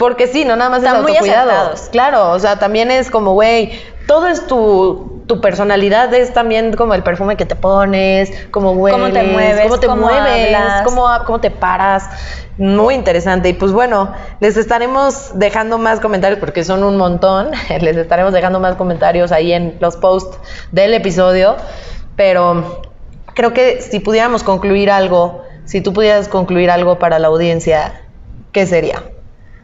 porque 0.00 0.26
sí, 0.26 0.46
no 0.46 0.56
nada 0.56 0.70
más 0.70 0.82
Están 0.82 0.96
es 0.96 1.02
muy 1.02 1.10
autocuidado. 1.12 1.50
acertados. 1.50 1.88
Claro, 1.92 2.30
o 2.30 2.38
sea, 2.38 2.58
también 2.58 2.90
es 2.90 3.10
como, 3.10 3.34
güey, 3.34 3.78
todo 4.06 4.28
es 4.28 4.46
tu, 4.46 5.24
tu 5.26 5.42
personalidad, 5.42 6.14
es 6.14 6.32
también 6.32 6.72
como 6.72 6.94
el 6.94 7.02
perfume 7.02 7.36
que 7.36 7.44
te 7.44 7.54
pones, 7.54 8.32
como 8.50 8.72
hueles, 8.72 8.98
Cómo 8.98 9.12
te 9.12 9.22
mueves, 9.24 9.62
cómo 9.64 9.78
te 9.78 9.86
cómo 9.88 10.06
mueves, 10.06 10.56
cómo, 10.86 11.06
cómo 11.26 11.40
te 11.40 11.50
paras. 11.50 12.08
Muy 12.56 12.94
interesante. 12.94 13.50
Y 13.50 13.52
pues 13.52 13.72
bueno, 13.72 14.14
les 14.40 14.56
estaremos 14.56 15.38
dejando 15.38 15.76
más 15.76 16.00
comentarios 16.00 16.40
porque 16.40 16.64
son 16.64 16.82
un 16.82 16.96
montón. 16.96 17.50
Les 17.80 17.98
estaremos 17.98 18.32
dejando 18.32 18.58
más 18.58 18.76
comentarios 18.76 19.32
ahí 19.32 19.52
en 19.52 19.76
los 19.80 19.98
posts 19.98 20.38
del 20.72 20.94
episodio. 20.94 21.56
Pero 22.16 22.80
creo 23.34 23.52
que 23.52 23.82
si 23.82 24.00
pudiéramos 24.00 24.44
concluir 24.44 24.90
algo, 24.90 25.42
si 25.66 25.82
tú 25.82 25.92
pudieras 25.92 26.26
concluir 26.26 26.70
algo 26.70 26.98
para 26.98 27.18
la 27.18 27.28
audiencia, 27.28 28.00
¿qué 28.52 28.64
sería? 28.64 29.02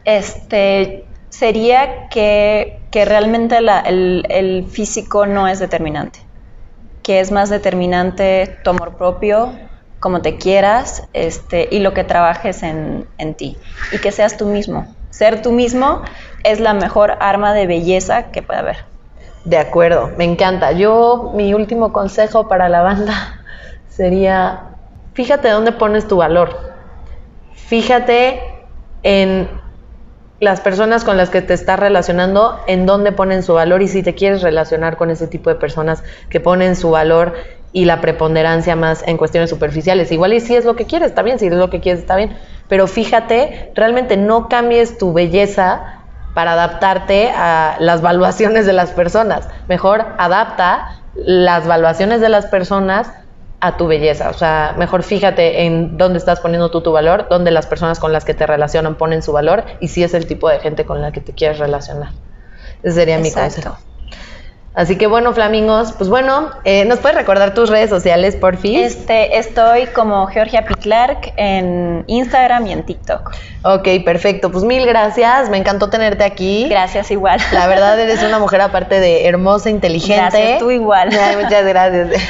Este 0.07 1.03
sería 1.27 2.07
que, 2.07 2.79
que 2.91 3.03
realmente 3.03 3.57
el, 3.57 4.23
el 4.29 4.65
físico 4.65 5.25
no 5.25 5.49
es 5.49 5.59
determinante, 5.59 6.19
que 7.03 7.19
es 7.19 7.33
más 7.33 7.49
determinante 7.49 8.57
tu 8.63 8.69
amor 8.69 8.95
propio, 8.95 9.51
como 9.99 10.21
te 10.21 10.37
quieras, 10.37 11.03
este, 11.11 11.67
y 11.69 11.79
lo 11.79 11.93
que 11.93 12.05
trabajes 12.05 12.63
en, 12.63 13.05
en 13.17 13.33
ti, 13.33 13.57
y 13.91 13.97
que 13.97 14.13
seas 14.13 14.37
tú 14.37 14.45
mismo. 14.45 14.87
Ser 15.09 15.41
tú 15.41 15.51
mismo 15.51 16.03
es 16.45 16.61
la 16.61 16.73
mejor 16.73 17.17
arma 17.19 17.53
de 17.53 17.67
belleza 17.67 18.31
que 18.31 18.41
puede 18.41 18.59
haber. 18.61 18.77
De 19.43 19.57
acuerdo, 19.57 20.11
me 20.17 20.23
encanta. 20.23 20.71
Yo, 20.71 21.33
mi 21.35 21.53
último 21.53 21.91
consejo 21.91 22.47
para 22.47 22.69
la 22.69 22.81
banda 22.81 23.41
sería, 23.89 24.69
fíjate 25.15 25.49
dónde 25.49 25.73
pones 25.73 26.07
tu 26.07 26.15
valor. 26.15 26.57
Fíjate 27.55 28.41
en 29.03 29.66
las 30.39 30.61
personas 30.61 31.03
con 31.03 31.17
las 31.17 31.29
que 31.29 31.41
te 31.41 31.53
estás 31.53 31.79
relacionando, 31.79 32.59
en 32.67 32.85
dónde 32.85 33.11
ponen 33.11 33.43
su 33.43 33.53
valor 33.53 33.81
y 33.81 33.87
si 33.87 34.03
te 34.03 34.13
quieres 34.13 34.41
relacionar 34.41 34.97
con 34.97 35.09
ese 35.09 35.27
tipo 35.27 35.49
de 35.49 35.55
personas 35.55 36.03
que 36.29 36.39
ponen 36.39 36.75
su 36.75 36.91
valor 36.91 37.33
y 37.73 37.85
la 37.85 38.01
preponderancia 38.01 38.75
más 38.75 39.03
en 39.07 39.17
cuestiones 39.17 39.49
superficiales. 39.49 40.11
Igual 40.11 40.33
y 40.33 40.39
si 40.39 40.55
es 40.55 40.65
lo 40.65 40.75
que 40.75 40.85
quieres, 40.85 41.09
está 41.09 41.23
bien, 41.23 41.39
si 41.39 41.47
es 41.47 41.53
lo 41.53 41.69
que 41.69 41.79
quieres, 41.79 42.01
está 42.01 42.15
bien. 42.15 42.37
Pero 42.67 42.87
fíjate, 42.87 43.71
realmente 43.75 44.15
no 44.17 44.47
cambies 44.47 44.97
tu 44.97 45.13
belleza 45.13 46.01
para 46.33 46.53
adaptarte 46.53 47.31
a 47.31 47.77
las 47.79 48.01
valuaciones 48.01 48.65
de 48.67 48.73
las 48.73 48.91
personas. 48.91 49.47
Mejor 49.67 50.05
adapta 50.19 51.01
las 51.15 51.65
valuaciones 51.65 52.21
de 52.21 52.29
las 52.29 52.45
personas 52.45 53.11
a 53.59 53.77
tu 53.77 53.87
belleza. 53.87 54.29
O 54.29 54.33
sea, 54.33 54.75
mejor 54.77 55.03
fíjate 55.03 55.63
en 55.63 55.97
dónde 55.97 56.19
estás 56.19 56.39
poniendo 56.39 56.69
tú 56.69 56.81
tu 56.81 56.91
valor, 56.91 57.27
dónde 57.29 57.51
las 57.51 57.65
personas 57.65 57.99
con 57.99 58.13
las 58.13 58.25
que 58.25 58.33
te 58.33 58.45
relacionan 58.45 58.95
ponen 58.95 59.21
su 59.21 59.31
valor 59.31 59.65
y 59.79 59.87
si 59.87 60.03
es 60.03 60.13
el 60.13 60.27
tipo 60.27 60.49
de 60.49 60.59
gente 60.59 60.85
con 60.85 61.01
la 61.01 61.11
que 61.11 61.21
te 61.21 61.33
quieres 61.33 61.59
relacionar. 61.59 62.11
Ese 62.83 62.93
sería 62.93 63.17
mi 63.17 63.31
consejo. 63.31 63.77
Así 64.77 64.95
que 64.95 65.07
bueno, 65.07 65.33
flamingos, 65.33 65.91
pues 65.93 66.07
bueno, 66.07 66.51
eh, 66.63 66.85
¿nos 66.85 66.99
puedes 66.99 67.17
recordar 67.17 67.55
tus 67.55 67.67
redes 67.67 67.89
sociales, 67.89 68.35
por 68.35 68.57
fin? 68.57 68.83
Este, 68.83 69.39
estoy 69.39 69.87
como 69.87 70.27
Georgia 70.27 70.65
P. 70.65 70.75
Clark 70.75 71.33
en 71.35 72.03
Instagram 72.05 72.67
y 72.67 72.73
en 72.73 72.83
TikTok. 72.83 73.31
Ok, 73.63 73.87
perfecto. 74.05 74.51
Pues 74.51 74.63
mil 74.63 74.85
gracias. 74.85 75.49
Me 75.49 75.57
encantó 75.57 75.89
tenerte 75.89 76.23
aquí. 76.23 76.67
Gracias 76.69 77.09
igual. 77.09 77.41
La 77.53 77.65
verdad 77.65 77.99
eres 77.99 78.21
una 78.21 78.37
mujer 78.37 78.61
aparte 78.61 78.99
de 78.99 79.25
hermosa, 79.25 79.71
inteligente. 79.71 80.21
Gracias, 80.21 80.59
tú 80.59 80.69
igual. 80.69 81.09
Ay, 81.11 81.37
muchas 81.37 81.65
gracias. 81.65 82.09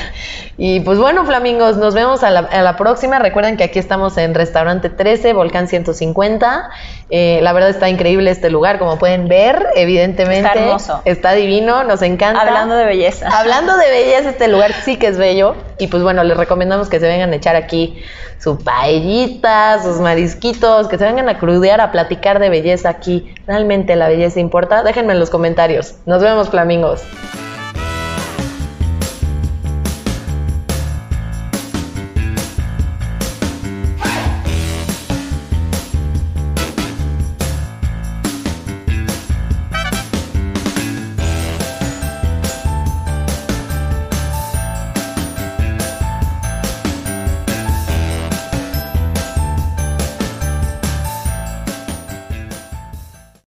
Y 0.60 0.80
pues 0.80 0.98
bueno, 0.98 1.24
flamingos, 1.24 1.78
nos 1.78 1.94
vemos 1.94 2.24
a 2.24 2.32
la, 2.32 2.40
a 2.40 2.64
la 2.64 2.76
próxima. 2.78 3.20
Recuerden 3.20 3.58
que 3.58 3.64
aquí 3.64 3.78
estamos 3.78 4.18
en 4.18 4.34
Restaurante 4.34 4.90
13, 4.90 5.34
Volcán 5.34 5.68
150. 5.68 6.72
Eh, 7.12 7.40
la 7.44 7.54
verdad 7.54 7.70
está 7.70 7.90
increíble 7.90 8.32
este 8.32 8.50
lugar, 8.50 8.80
como 8.80 8.98
pueden 8.98 9.28
ver, 9.28 9.68
evidentemente. 9.76 10.48
Está 10.48 10.60
hermoso. 10.60 11.02
Está 11.06 11.34
divino, 11.34 11.84
nos 11.84 12.02
encanta. 12.44 12.54
Hablando 12.54 12.76
de 12.76 12.86
belleza. 12.86 13.28
Hablando 13.40 13.78
de 13.78 13.90
belleza, 13.90 14.30
este 14.30 14.48
lugar 14.48 14.74
sí 14.84 14.98
que 14.98 15.08
es 15.08 15.18
bello. 15.18 15.56
Y 15.78 15.88
pues 15.88 16.04
bueno, 16.04 16.24
les 16.24 16.38
recomendamos 16.38 16.90
que 16.90 17.00
se 17.00 17.08
vengan 17.08 17.34
a 17.34 17.36
echar 17.36 17.56
aquí 17.56 18.02
su 18.40 18.58
paellita, 18.58 19.82
sus 19.82 20.00
marisquitos, 20.00 20.88
que 20.88 20.98
se 20.98 21.06
vengan 21.06 21.30
a 21.30 21.40
crudear, 21.40 21.82
a 21.82 21.92
platicar 21.92 22.40
de 22.40 22.50
belleza 22.50 22.90
aquí. 22.90 23.34
¿Realmente 23.48 23.96
la 23.96 24.08
belleza 24.08 24.40
importa? 24.40 24.84
Déjenme 24.84 25.14
en 25.14 25.20
los 25.20 25.30
comentarios. 25.30 25.96
Nos 26.06 26.22
vemos, 26.22 26.50
flamingos. 26.50 27.04